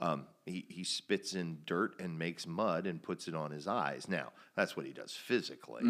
Um, 0.00 0.26
he, 0.44 0.64
he 0.68 0.82
spits 0.82 1.34
in 1.34 1.58
dirt 1.66 2.00
and 2.00 2.18
makes 2.18 2.48
mud 2.48 2.86
and 2.88 3.00
puts 3.00 3.28
it 3.28 3.34
on 3.36 3.52
his 3.52 3.68
eyes. 3.68 4.08
Now, 4.08 4.32
that's 4.56 4.76
what 4.76 4.86
he 4.86 4.92
does 4.92 5.12
physically, 5.12 5.82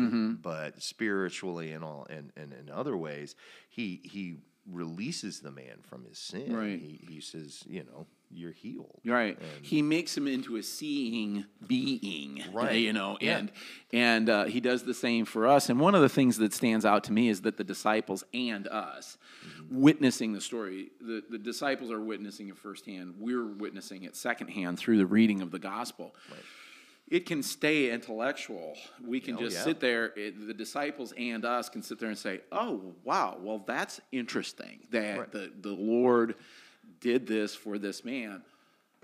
but 0.43 0.83
spiritually 0.83 1.73
and 1.73 1.83
all 1.83 2.07
and, 2.11 2.31
and 2.37 2.53
in 2.53 2.71
other 2.71 2.97
ways, 2.99 3.35
he 3.71 4.01
he 4.05 4.37
releases 4.71 5.41
the 5.41 5.51
man 5.51 5.79
from 5.83 6.05
his 6.05 6.19
sin. 6.19 6.55
Right. 6.57 6.81
He, 6.81 7.01
he 7.09 7.21
says, 7.21 7.63
you 7.69 7.85
know, 7.85 8.07
you're 8.31 8.53
healed. 8.53 9.01
Right. 9.07 9.39
he 9.63 9.81
makes 9.83 10.17
him 10.17 10.27
into 10.27 10.57
a 10.57 10.63
seeing 10.63 11.45
being. 11.67 12.43
Right. 12.53 12.77
You 12.81 12.93
know, 12.93 13.17
Yeah. 13.21 13.39
and 13.39 13.53
and 13.93 14.29
uh, 14.31 14.45
he 14.45 14.61
does 14.61 14.83
the 14.85 14.95
same 14.95 15.25
for 15.25 15.47
us. 15.47 15.69
And 15.69 15.79
one 15.79 15.95
of 15.95 16.03
the 16.03 16.09
things 16.09 16.39
that 16.39 16.53
stands 16.53 16.85
out 16.85 17.05
to 17.05 17.13
me 17.13 17.29
is 17.29 17.43
that 17.43 17.57
the 17.57 17.65
disciples 17.65 18.25
and 18.33 18.67
us 18.69 19.19
witnessing 19.71 20.33
the 20.33 20.41
story, 20.41 20.89
the, 21.01 21.23
the 21.31 21.39
disciples 21.39 21.91
are 21.91 22.01
witnessing 22.01 22.49
it 22.49 22.57
firsthand. 22.57 23.15
We're 23.19 23.47
witnessing 23.47 24.03
it 24.05 24.17
secondhand 24.17 24.79
through 24.79 24.99
the 24.99 25.07
reading 25.07 25.43
of 25.43 25.51
the 25.51 25.59
gospel. 25.59 26.15
It 27.15 27.27
can 27.27 27.45
stay 27.45 27.93
intellectual. 27.93 28.77
We 29.07 29.21
can 29.21 29.37
Oh, 29.37 29.39
just 29.39 29.55
yeah. 29.55 29.63
sit 29.63 29.79
there, 29.79 30.07
it, 30.17 30.49
the 30.49 30.53
disciples 30.53 31.15
and 31.17 31.45
us 31.45 31.69
can 31.69 31.81
sit 31.81 32.01
there 32.01 32.09
and 32.09 32.19
say, 32.19 32.41
oh, 32.51 32.93
wow, 33.05 33.39
well, 33.41 33.63
that's 33.65 34.01
interesting 34.11 34.81
that 34.91 35.19
Right. 35.21 35.31
the, 35.31 35.53
the 35.61 35.71
Lord 35.71 36.35
did 36.99 37.25
this 37.25 37.55
for 37.55 37.79
this 37.79 38.05
man. 38.05 38.43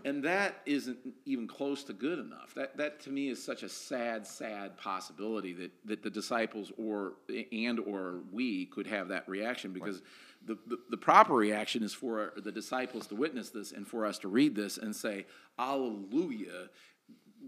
And 0.05 0.25
that 0.25 0.61
isn't 0.67 0.99
even 1.25 1.47
close 1.47 1.85
to 1.85 1.93
good 1.93 2.19
enough. 2.19 2.53
That, 2.57 2.77
that 2.79 2.99
to 3.03 3.11
me 3.11 3.29
is 3.29 3.41
such 3.41 3.63
a 3.63 3.69
sad, 3.69 4.27
sad 4.27 4.77
possibility 4.77 5.53
that, 5.53 5.71
that 5.85 6.03
the 6.03 6.11
disciples 6.11 6.73
or 6.79 7.13
and 7.53 7.79
or 7.79 8.23
we 8.33 8.67
could 8.67 8.89
have 8.89 9.07
that 9.09 9.29
reaction 9.29 9.73
because 9.73 10.03
the, 10.47 10.59
the, 10.67 10.79
the 10.89 10.97
proper 10.97 11.35
reaction 11.35 11.83
is 11.85 11.93
for 11.93 12.33
the 12.43 12.51
disciples 12.51 13.07
to 13.09 13.15
witness 13.15 13.51
this 13.51 13.71
and 13.73 13.87
for 13.87 14.05
us 14.07 14.19
to 14.21 14.29
read 14.29 14.57
this 14.57 14.79
and 14.79 14.97
say, 14.97 15.27
Alleluia, 15.59 16.71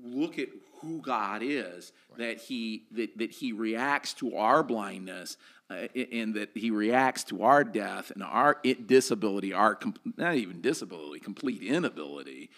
look 0.02 0.38
at 0.38 0.48
who 0.80 1.00
God 1.00 1.42
is, 1.42 1.92
that 2.18 2.38
he 2.38 2.84
that, 2.92 3.16
that 3.18 3.30
he 3.30 3.52
reacts 3.52 4.14
to 4.14 4.36
our 4.36 4.62
blindness, 4.62 5.36
uh, 5.70 5.86
and 5.94 6.34
that 6.34 6.50
he 6.54 6.70
reacts 6.70 7.24
to 7.24 7.42
our 7.42 7.64
death 7.64 8.10
and 8.10 8.22
our 8.22 8.58
disability, 8.86 9.52
our 9.52 9.78
not 10.16 10.34
even 10.34 10.60
disability, 10.60 11.20
complete 11.20 11.62
inability, 11.62 12.50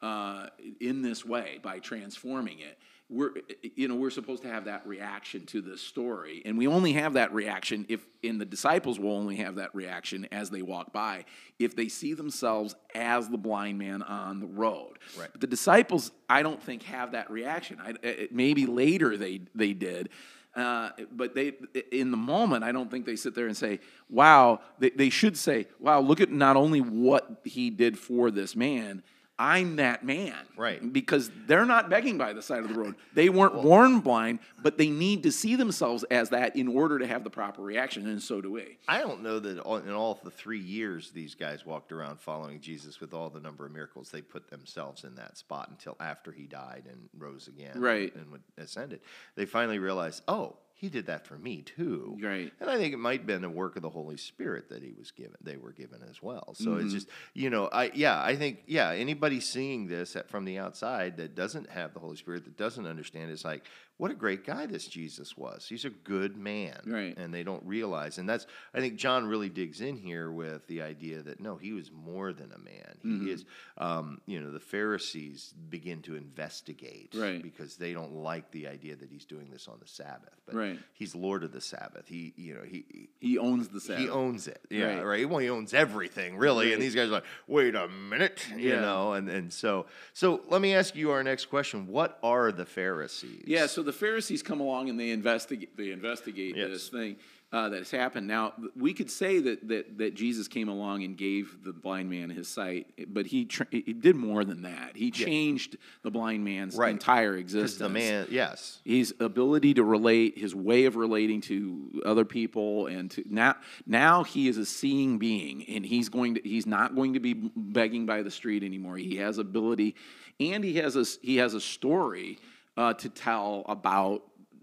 uh, 0.00 0.46
in 0.80 1.02
this 1.02 1.24
way 1.24 1.58
by 1.62 1.78
transforming 1.78 2.60
it. 2.60 2.78
We're 3.12 3.32
you 3.76 3.88
know 3.88 3.94
we're 3.94 4.10
supposed 4.10 4.42
to 4.42 4.48
have 4.48 4.64
that 4.64 4.86
reaction 4.86 5.44
to 5.46 5.60
this 5.60 5.80
story. 5.80 6.42
And 6.44 6.56
we 6.56 6.66
only 6.66 6.94
have 6.94 7.14
that 7.14 7.32
reaction 7.32 7.86
if 7.88 8.04
and 8.24 8.40
the 8.40 8.44
disciples 8.44 8.98
will 8.98 9.12
only 9.12 9.36
have 9.36 9.56
that 9.56 9.74
reaction 9.74 10.26
as 10.32 10.50
they 10.50 10.62
walk 10.62 10.92
by 10.92 11.24
if 11.58 11.76
they 11.76 11.88
see 11.88 12.14
themselves 12.14 12.74
as 12.94 13.28
the 13.28 13.38
blind 13.38 13.78
man 13.78 14.02
on 14.02 14.40
the 14.40 14.46
road. 14.46 14.98
Right. 15.18 15.28
but 15.30 15.40
the 15.40 15.46
disciples 15.46 16.10
i 16.28 16.42
don't 16.42 16.62
think 16.62 16.84
have 16.84 17.12
that 17.12 17.30
reaction. 17.30 17.78
I, 17.80 17.94
it, 18.02 18.32
maybe 18.32 18.66
later 18.66 19.16
they 19.16 19.42
they 19.54 19.74
did 19.74 20.08
uh, 20.54 20.90
but 21.10 21.34
they 21.34 21.54
in 21.90 22.10
the 22.10 22.16
moment 22.16 22.64
i 22.64 22.72
don't 22.72 22.90
think 22.90 23.06
they 23.06 23.16
sit 23.16 23.34
there 23.34 23.46
and 23.46 23.56
say 23.56 23.80
wow 24.08 24.60
they, 24.78 24.90
they 24.90 25.10
should 25.10 25.36
say 25.36 25.66
wow 25.78 26.00
look 26.00 26.20
at 26.20 26.30
not 26.30 26.56
only 26.56 26.80
what 26.80 27.40
he 27.44 27.70
did 27.70 27.98
for 27.98 28.30
this 28.30 28.54
man 28.54 29.02
i'm 29.42 29.76
that 29.76 30.04
man 30.04 30.34
Right. 30.56 30.92
because 30.92 31.30
they're 31.48 31.66
not 31.66 31.90
begging 31.90 32.16
by 32.16 32.32
the 32.32 32.42
side 32.42 32.60
of 32.62 32.68
the 32.68 32.74
road. 32.74 32.94
They 33.14 33.28
weren't 33.28 33.54
born 33.60 33.98
blind, 34.00 34.38
but 34.62 34.78
they 34.78 34.88
need 34.90 35.24
to 35.24 35.32
see 35.32 35.56
themselves 35.56 36.04
as 36.04 36.30
that 36.30 36.54
in 36.54 36.68
order 36.68 36.98
to 37.00 37.06
have 37.06 37.24
the 37.24 37.30
proper 37.30 37.60
reaction, 37.62 38.06
and 38.06 38.22
so 38.22 38.40
do 38.40 38.52
we. 38.52 38.78
I 38.86 39.00
don't 39.00 39.22
know 39.22 39.40
that 39.40 39.50
in 39.86 39.92
all 39.92 40.20
the 40.22 40.30
three 40.30 40.60
years 40.60 41.10
these 41.10 41.34
guys 41.34 41.66
walked 41.66 41.90
around 41.90 42.20
following 42.20 42.60
Jesus 42.60 43.00
with 43.00 43.12
all 43.14 43.30
the 43.30 43.40
number 43.40 43.66
of 43.66 43.72
miracles, 43.72 44.10
they 44.10 44.22
put 44.22 44.48
themselves 44.48 45.02
in 45.04 45.14
that 45.16 45.36
spot 45.36 45.68
until 45.70 45.96
after 45.98 46.30
he 46.30 46.46
died 46.46 46.84
and 46.88 47.08
rose 47.18 47.48
again 47.48 47.80
Right. 47.80 48.14
and 48.14 48.30
would- 48.30 48.42
ascended. 48.58 49.00
They 49.34 49.46
finally 49.46 49.78
realized, 49.80 50.22
oh, 50.28 50.56
he 50.82 50.88
did 50.88 51.06
that 51.06 51.24
for 51.28 51.38
me 51.38 51.62
too. 51.62 52.18
Right. 52.20 52.52
And 52.60 52.68
I 52.68 52.76
think 52.76 52.92
it 52.92 52.96
might 52.98 53.20
have 53.20 53.26
been 53.26 53.44
a 53.44 53.48
work 53.48 53.76
of 53.76 53.82
the 53.82 53.88
Holy 53.88 54.16
Spirit 54.16 54.68
that 54.70 54.82
he 54.82 54.92
was 54.98 55.12
given, 55.12 55.36
they 55.40 55.56
were 55.56 55.70
given 55.70 56.00
as 56.10 56.20
well. 56.20 56.54
So 56.58 56.70
Mm-hmm. 56.72 56.84
it's 56.84 56.92
just, 56.94 57.08
you 57.34 57.50
know, 57.50 57.68
I 57.72 57.92
yeah, 57.94 58.20
I 58.20 58.34
think 58.34 58.64
yeah, 58.66 58.90
anybody 58.90 59.38
seeing 59.40 59.86
this 59.86 60.16
at, 60.16 60.28
from 60.28 60.44
the 60.44 60.58
outside 60.58 61.16
that 61.18 61.36
doesn't 61.36 61.70
have 61.70 61.94
the 61.94 62.00
Holy 62.00 62.16
Spirit, 62.16 62.44
that 62.44 62.56
doesn't 62.56 62.84
understand, 62.86 63.30
it's 63.30 63.44
like, 63.44 63.62
what 63.98 64.10
a 64.10 64.14
great 64.14 64.44
guy 64.44 64.66
this 64.66 64.86
Jesus 64.88 65.36
was. 65.36 65.66
He's 65.68 65.84
a 65.84 65.90
good 65.90 66.36
man 66.36 66.80
Right. 66.86 67.16
and 67.16 67.32
they 67.32 67.42
don't 67.44 67.64
realize. 67.64 68.18
And 68.18 68.28
that's, 68.28 68.46
I 68.74 68.80
think 68.80 68.96
John 68.96 69.26
really 69.28 69.48
digs 69.48 69.80
in 69.80 69.96
here 69.96 70.30
with 70.30 70.66
the 70.66 70.82
idea 70.82 71.22
that 71.22 71.38
no, 71.40 71.56
he 71.56 71.72
was 71.72 71.90
more 71.92 72.32
than 72.32 72.50
a 72.52 72.58
man. 72.58 72.98
He 73.02 73.08
Mm-hmm. 73.08 73.28
is, 73.28 73.44
um, 73.78 74.20
you 74.26 74.40
know, 74.40 74.50
the 74.50 74.58
Pharisees 74.60 75.54
begin 75.68 76.02
to 76.02 76.16
investigate 76.16 77.14
Right. 77.14 77.42
because 77.42 77.76
they 77.76 77.92
don't 77.92 78.12
like 78.14 78.50
the 78.50 78.66
idea 78.66 78.96
that 78.96 79.08
he's 79.10 79.24
doing 79.24 79.48
this 79.50 79.68
on 79.68 79.78
the 79.80 79.86
Sabbath. 79.88 80.40
But 80.46 80.54
Right. 80.56 80.78
he's 80.94 81.14
Lord 81.14 81.44
of 81.44 81.52
the 81.52 81.60
Sabbath. 81.60 82.08
He, 82.08 82.32
you 82.36 82.54
know, 82.54 82.62
he. 82.62 83.08
he 83.20 83.38
owns 83.38 83.68
the 83.68 83.80
Sabbath. 83.80 84.02
he 84.02 84.08
owns 84.10 84.48
it, 84.48 84.60
yeah, 84.70 84.96
Right. 84.96 85.04
right. 85.04 85.28
Well, 85.28 85.38
he 85.38 85.48
owns 85.48 85.72
everything, 85.74 86.36
really. 86.36 86.66
Right. 86.66 86.72
And 86.74 86.82
these 86.82 86.94
guys 86.94 87.08
are 87.08 87.12
like, 87.12 87.24
"Wait 87.46 87.74
a 87.74 87.88
minute," 87.88 88.46
you 88.56 88.70
Yeah. 88.70 88.80
know. 88.80 89.12
And 89.12 89.28
and 89.28 89.52
so, 89.52 89.86
so 90.12 90.42
let 90.48 90.60
me 90.60 90.74
ask 90.74 90.96
you 90.96 91.10
our 91.12 91.22
next 91.22 91.46
question: 91.46 91.86
What 91.86 92.18
are 92.22 92.50
the 92.50 92.66
Pharisees? 92.66 93.44
Yeah, 93.46 93.66
so 93.66 93.82
the 93.82 93.91
Pharisees 93.92 94.42
come 94.42 94.60
along 94.60 94.88
and 94.88 94.98
they 94.98 95.10
investigate. 95.10 95.76
They 95.76 95.90
investigate 95.92 96.56
Yes. 96.56 96.70
this 96.70 96.88
thing 96.88 97.16
uh, 97.52 97.68
that 97.68 97.80
has 97.80 97.90
happened. 97.90 98.26
Now 98.26 98.54
we 98.74 98.94
could 98.94 99.10
say 99.10 99.38
that, 99.40 99.68
that 99.68 99.98
that 99.98 100.14
Jesus 100.14 100.48
came 100.48 100.68
along 100.70 101.02
and 101.04 101.18
gave 101.18 101.62
the 101.62 101.72
blind 101.74 102.08
man 102.08 102.30
his 102.30 102.48
sight, 102.48 102.86
but 103.08 103.26
he 103.26 103.44
tr- 103.44 103.64
he 103.70 103.92
did 103.92 104.16
more 104.16 104.42
than 104.42 104.62
that. 104.62 104.96
He 104.96 105.10
changed 105.10 105.76
the 106.02 106.10
blind 106.10 106.44
man's 106.44 106.74
Right. 106.76 106.90
entire 106.92 107.36
existence. 107.36 107.78
the 107.78 107.90
man, 107.90 108.26
yes, 108.30 108.80
his 108.86 109.14
ability 109.20 109.74
to 109.74 109.84
relate, 109.84 110.38
his 110.38 110.54
way 110.54 110.86
of 110.86 110.96
relating 110.96 111.42
to 111.42 112.00
other 112.06 112.24
people, 112.24 112.86
and 112.86 113.10
to 113.10 113.22
now 113.28 113.56
now 113.86 114.24
he 114.24 114.48
is 114.48 114.56
a 114.56 114.64
seeing 114.64 115.18
being, 115.18 115.62
and 115.68 115.84
he's 115.84 116.08
going 116.08 116.36
to 116.36 116.40
he's 116.42 116.66
not 116.66 116.94
going 116.94 117.12
to 117.12 117.20
be 117.20 117.34
begging 117.34 118.06
by 118.06 118.22
the 118.22 118.30
street 118.30 118.62
anymore. 118.62 118.96
He 118.96 119.16
has 119.16 119.36
ability, 119.36 119.94
and 120.40 120.64
he 120.64 120.76
has 120.76 120.96
a 120.96 121.04
he 121.20 121.36
has 121.36 121.52
a 121.52 121.60
story 121.60 122.38
uh, 122.76 122.94
to 122.94 123.08
tell 123.08 123.64
about. 123.68 124.22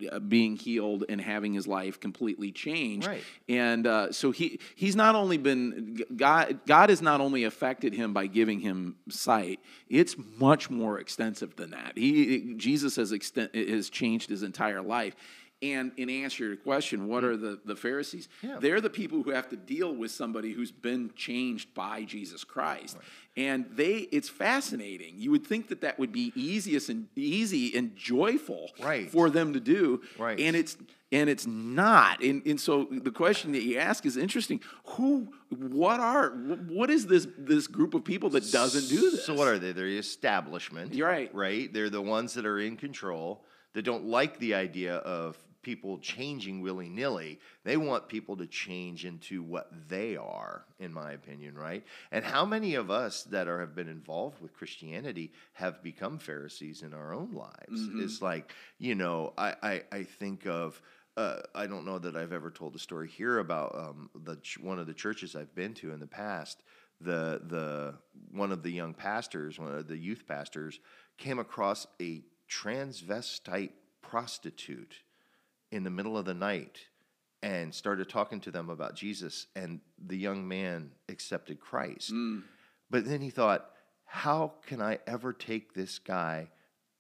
uh, 0.10 0.18
Being 0.20 0.56
healed 0.56 1.04
and 1.10 1.20
having 1.20 1.54
his 1.54 1.68
life 1.68 2.00
completely 2.00 2.54
changed, 2.54 3.06
Right. 3.06 3.22
and 3.50 3.86
uh, 3.86 4.14
so 4.14 4.32
he 4.32 4.58
he's 4.76 4.96
not 4.96 5.14
only 5.14 5.38
been 5.38 6.00
God. 6.16 6.60
God 6.66 6.90
has 6.90 7.02
not 7.02 7.20
only 7.20 7.44
affected 7.44 7.94
him 7.94 8.14
by 8.14 8.28
giving 8.28 8.62
him 8.62 8.96
sight. 9.10 9.60
It's 9.90 10.16
much 10.40 10.70
more 10.70 11.00
extensive 11.02 11.58
than 11.58 11.72
that. 11.72 11.98
He 11.98 12.54
Jesus 12.56 12.96
has 12.96 13.12
extent 13.12 13.54
has 13.54 13.90
changed 13.90 14.30
his 14.30 14.42
entire 14.42 14.82
life. 14.82 15.16
And 15.62 15.92
in 15.98 16.10
answer 16.10 16.38
to 16.38 16.48
your 16.48 16.56
question, 16.56 17.08
what 17.08 17.24
mm. 17.24 17.28
are 17.28 17.38
the, 17.38 17.60
the 17.66 17.76
Pharisees? 17.76 18.30
Yeah. 18.42 18.60
They're 18.62 18.80
the 18.80 18.90
people 18.90 19.24
who 19.24 19.32
have 19.32 19.50
to 19.50 19.58
deal 19.58 19.94
with 19.94 20.10
somebody 20.10 20.54
who's 20.54 20.72
been 20.72 21.12
changed 21.18 21.74
by 21.74 22.06
Jesus 22.06 22.46
Christ. 22.46 22.98
And 23.36 23.66
they 23.72 24.08
it's 24.12 24.30
fascinating. 24.30 25.16
You 25.18 25.32
would 25.32 25.46
think 25.46 25.68
that 25.68 25.82
that 25.82 26.00
would 26.00 26.14
be 26.14 26.32
easiest 26.34 26.90
and 26.90 27.08
easy 27.16 27.76
and 27.76 27.96
joyful 27.96 28.70
Right. 28.82 29.10
for 29.10 29.30
them 29.30 29.54
to 29.54 29.60
do. 29.60 30.02
Right. 30.18 30.40
And 30.40 30.56
it's 30.56 30.78
and 31.12 31.30
it's 31.30 31.48
not. 31.48 32.22
And, 32.22 32.46
and 32.46 32.60
so 32.60 32.88
the 32.90 33.12
question 33.12 33.52
that 33.54 33.64
you 33.64 33.80
ask 33.80 34.06
is 34.06 34.16
interesting. 34.16 34.62
Who 34.96 35.34
what 35.50 36.00
are 36.00 36.30
what 36.30 36.90
is 36.90 37.06
this 37.08 37.28
this 37.38 37.68
group 37.68 37.94
of 37.94 38.06
people 38.06 38.30
that 38.32 38.50
doesn't 38.50 38.88
do 38.88 39.12
this? 39.12 39.26
So 39.26 39.34
what 39.34 39.50
are 39.50 39.60
they? 39.60 39.74
They're 39.74 39.88
the 39.88 39.98
establishment. 39.98 40.94
You're 40.94 41.10
right. 41.10 41.34
Right? 41.36 41.72
They're 41.74 41.90
the 41.90 42.02
ones 42.02 42.34
that 42.36 42.46
are 42.46 42.60
in 42.60 42.78
control 42.78 43.44
that 43.74 43.84
don't 43.84 44.06
like 44.06 44.40
the 44.40 44.56
idea 44.56 44.96
of 44.96 45.38
people 45.70 46.00
changing 46.00 46.62
willy-nilly. 46.62 47.40
They 47.64 47.78
want 47.78 48.08
people 48.08 48.36
to 48.38 48.48
change 48.48 49.06
into 49.06 49.44
what 49.44 49.68
they 49.88 50.18
are, 50.18 50.66
in 50.80 50.92
my 50.92 51.12
opinion, 51.12 51.54
right? 51.56 51.84
And 52.12 52.26
how 52.26 52.44
many 52.44 52.74
of 52.74 52.90
us 52.90 53.22
that 53.26 53.48
are 53.48 53.60
have 53.60 53.76
been 53.76 53.88
involved 53.88 54.42
with 54.42 54.52
Christianity 54.60 55.32
have 55.54 55.84
become 55.84 56.18
Pharisees 56.18 56.82
in 56.82 56.92
our 56.96 57.14
own 57.14 57.34
lives? 57.34 57.82
Mm-hmm. 57.82 58.04
It's 58.04 58.20
like, 58.20 58.52
you 58.80 58.96
know, 58.96 59.34
I 59.38 59.50
I, 59.62 59.84
I 59.92 60.04
think 60.04 60.48
of 60.48 60.82
uh, 61.16 61.42
I 61.54 61.68
don't 61.68 61.86
know 61.86 62.00
that 62.00 62.16
I've 62.16 62.34
ever 62.34 62.50
told 62.50 62.76
a 62.76 62.80
story 62.80 63.08
here 63.08 63.38
about 63.38 63.76
um, 63.76 64.10
the 64.16 64.38
ch- 64.38 64.58
one 64.60 64.80
of 64.80 64.88
the 64.88 64.94
churches 64.94 65.36
I've 65.36 65.54
been 65.54 65.76
to 65.76 65.94
in 65.94 66.00
the 66.00 66.08
past. 66.08 66.64
The 67.00 67.42
the 67.46 67.94
one 68.32 68.52
of 68.52 68.64
the 68.64 68.72
young 68.72 68.96
pastors, 68.96 69.60
one 69.60 69.76
of 69.76 69.88
the 69.88 69.98
youth 69.98 70.24
pastors, 70.28 70.80
came 71.18 71.38
across 71.38 71.86
a 72.02 72.24
transvestite 72.50 73.74
prostitute 74.02 74.96
in 75.72 75.84
the 75.84 75.90
middle 75.90 76.18
of 76.18 76.26
the 76.26 76.34
night 76.34 76.80
and 77.42 77.74
started 77.74 78.10
talking 78.10 78.42
to 78.42 78.52
them 78.52 78.70
about 78.70 78.96
Jesus, 78.96 79.48
and 79.56 79.80
the 80.08 80.18
young 80.18 80.48
man 80.48 80.92
accepted 81.08 81.60
Christ. 81.60 82.14
Mm. 82.14 82.44
But 82.90 83.06
then 83.06 83.22
he 83.22 83.30
thought, 83.30 83.70
how 84.06 84.54
can 84.66 84.82
I 84.82 85.00
ever 85.08 85.32
take 85.32 85.74
this 85.74 86.00
guy 86.00 86.50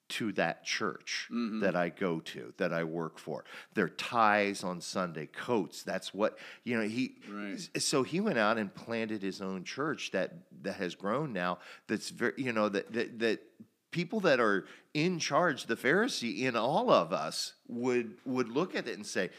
to 0.10 0.32
that 0.34 0.64
church 0.64 1.28
mm-hmm. 1.32 1.60
that 1.60 1.76
I 1.76 1.90
go 1.90 2.20
to, 2.20 2.54
that 2.58 2.72
I 2.72 2.84
work 2.84 3.20
for? 3.20 3.44
Their 3.74 3.90
ties 3.90 4.64
on 4.64 4.80
Sunday, 4.80 5.26
coats. 5.26 5.84
That's 5.84 6.14
what 6.14 6.38
you 6.64 6.78
know. 6.78 6.88
He 6.88 7.16
Right. 7.30 7.58
so 7.82 8.04
he 8.04 8.20
went 8.20 8.38
out 8.38 8.58
and 8.58 8.74
planted 8.74 9.22
his 9.22 9.42
own 9.42 9.64
church 9.64 10.12
that 10.12 10.34
that 10.62 10.76
has 10.76 10.96
grown 10.96 11.34
now. 11.34 11.58
That's 11.88 12.10
very 12.10 12.34
you 12.38 12.54
know 12.54 12.70
that 12.70 12.94
that 12.94 13.20
that 13.20 13.42
people 13.92 14.20
that 14.22 14.40
are 14.40 14.66
in 14.94 15.20
charge, 15.20 15.66
the 15.66 15.76
Pharisee 15.76 16.40
in 16.40 16.56
all 16.56 16.92
of 16.92 17.14
us 17.14 17.54
would 17.68 18.18
would 18.26 18.50
look 18.50 18.76
at 18.76 18.88
it 18.88 18.96
and 18.96 19.06
say, 19.06 19.30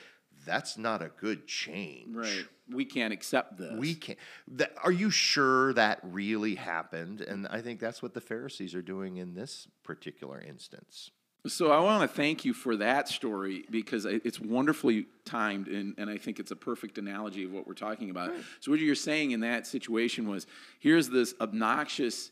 that's 0.46 0.78
not 0.78 1.02
a 1.02 1.10
good 1.20 1.46
change. 1.46 2.16
Right. 2.16 2.46
We 2.72 2.84
can't 2.84 3.12
accept 3.12 3.58
this. 3.58 3.72
We 3.76 3.94
can't. 3.94 4.18
That, 4.48 4.72
are 4.82 4.92
you 4.92 5.10
sure 5.10 5.72
that 5.74 6.00
really 6.02 6.54
happened? 6.54 7.20
And 7.20 7.46
I 7.48 7.60
think 7.60 7.80
that's 7.80 8.02
what 8.02 8.14
the 8.14 8.20
Pharisees 8.20 8.74
are 8.74 8.82
doing 8.82 9.16
in 9.16 9.34
this 9.34 9.68
particular 9.82 10.40
instance. 10.40 11.10
So 11.46 11.72
I 11.72 11.80
want 11.80 12.02
to 12.02 12.16
thank 12.16 12.44
you 12.44 12.52
for 12.52 12.76
that 12.76 13.08
story 13.08 13.64
because 13.70 14.04
it's 14.04 14.38
wonderfully 14.38 15.06
timed, 15.24 15.68
and, 15.68 15.94
and 15.96 16.10
I 16.10 16.18
think 16.18 16.38
it's 16.38 16.50
a 16.50 16.56
perfect 16.56 16.98
analogy 16.98 17.44
of 17.44 17.52
what 17.52 17.66
we're 17.66 17.72
talking 17.72 18.10
about. 18.10 18.32
So 18.60 18.70
what 18.70 18.78
you're 18.78 18.94
saying 18.94 19.30
in 19.30 19.40
that 19.40 19.66
situation 19.66 20.28
was, 20.28 20.46
here's 20.80 21.08
this 21.08 21.34
obnoxious 21.40 22.30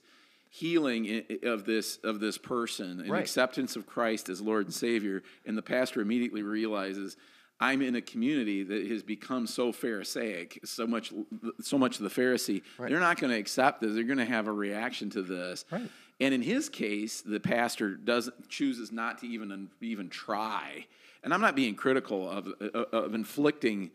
healing 0.50 1.24
of 1.42 1.64
this 1.64 1.98
of 2.04 2.20
this 2.20 2.38
person, 2.38 3.00
and 3.00 3.10
Right. 3.10 3.20
acceptance 3.20 3.76
of 3.76 3.86
Christ 3.86 4.28
as 4.28 4.40
Lord 4.40 4.66
and 4.66 4.74
Savior, 4.74 5.22
and 5.46 5.56
the 5.56 5.62
pastor 5.62 6.00
immediately 6.00 6.42
realizes. 6.42 7.16
I'm 7.60 7.82
in 7.82 7.96
a 7.96 8.00
community 8.00 8.62
that 8.62 8.86
has 8.86 9.02
become 9.02 9.48
so 9.48 9.72
Pharisaic, 9.72 10.60
so 10.64 10.86
much, 10.86 11.12
so 11.60 11.76
much 11.76 11.98
of 11.98 12.04
the 12.04 12.08
Pharisee. 12.22 12.62
They're 12.78 13.00
not 13.00 13.18
going 13.20 13.32
to 13.32 13.36
accept 13.36 13.80
this. 13.80 13.94
They're 13.94 14.04
going 14.04 14.18
to 14.18 14.24
have 14.24 14.46
a 14.46 14.52
reaction 14.52 15.10
to 15.10 15.22
this. 15.22 15.64
Right. 15.72 15.90
And 16.20 16.32
in 16.32 16.40
his 16.40 16.68
case, 16.68 17.20
the 17.20 17.40
pastor 17.40 17.94
doesn't 17.96 18.48
chooses 18.48 18.92
not 18.92 19.18
to 19.18 19.26
even 19.26 19.70
even 19.80 20.08
try. 20.08 20.86
And 21.24 21.34
I'm 21.34 21.40
not 21.40 21.56
being 21.56 21.74
critical 21.74 22.30
of 22.30 22.46
of, 22.60 22.74
of 22.92 23.14
inflicting 23.14 23.90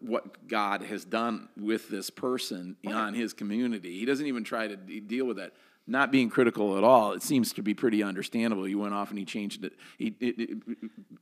what 0.00 0.48
God 0.48 0.82
has 0.82 1.04
done 1.04 1.48
with 1.56 1.88
this 1.88 2.10
person 2.10 2.76
on 2.86 3.14
his 3.14 3.32
community. 3.32 3.98
He 3.98 4.04
doesn't 4.04 4.26
even 4.26 4.44
try 4.44 4.68
to 4.68 4.76
de- 4.76 5.00
deal 5.00 5.26
with 5.26 5.36
that. 5.38 5.52
Not 5.86 6.10
being 6.10 6.30
critical 6.30 6.78
at 6.78 6.84
all. 6.84 7.12
It 7.12 7.22
seems 7.22 7.52
to 7.54 7.62
be 7.62 7.74
pretty 7.74 8.02
understandable. 8.02 8.64
He 8.64 8.74
went 8.74 8.94
off 8.94 9.10
and 9.10 9.18
he 9.18 9.26
changed 9.26 9.64
it. 9.64 9.74
He 9.98 10.16
it, 10.18 10.40
it 10.40 10.58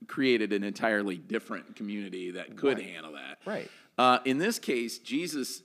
created 0.07 0.53
an 0.53 0.63
entirely 0.63 1.17
different 1.17 1.75
community 1.75 2.31
that 2.31 2.55
could 2.55 2.79
handle 2.79 3.11
that. 3.13 3.39
Right. 3.45 3.69
Uh, 3.97 4.19
in 4.23 4.37
this 4.37 4.59
case, 4.59 4.99
Jesus 4.99 5.63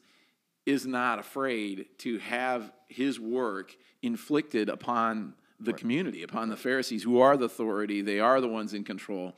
is 0.66 0.84
not 0.84 1.18
afraid 1.18 1.86
to 1.98 2.18
have 2.18 2.72
his 2.88 3.20
work 3.20 3.76
inflicted 4.02 4.68
upon 4.68 5.34
the 5.60 5.72
community, 5.72 6.22
upon 6.22 6.48
the 6.48 6.56
Pharisees, 6.56 7.02
who 7.02 7.20
are 7.20 7.36
the 7.36 7.46
authority. 7.46 8.02
They 8.02 8.20
are 8.20 8.40
the 8.40 8.48
ones 8.48 8.74
in 8.74 8.84
control. 8.84 9.34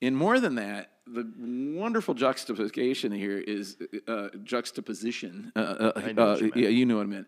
And 0.00 0.16
more 0.16 0.38
than 0.38 0.56
that, 0.56 0.90
the 1.06 1.26
wonderful 1.78 2.14
juxtaposition 2.14 3.12
here 3.12 3.38
is 3.38 3.76
uh, 4.08 4.28
juxtaposition. 4.42 5.52
Uh, 5.54 5.58
uh, 5.58 5.92
what 5.94 6.40
you 6.40 6.52
uh, 6.54 6.58
yeah, 6.58 6.68
you 6.68 6.86
know 6.86 6.96
what 6.96 7.04
I 7.04 7.06
meant. 7.06 7.26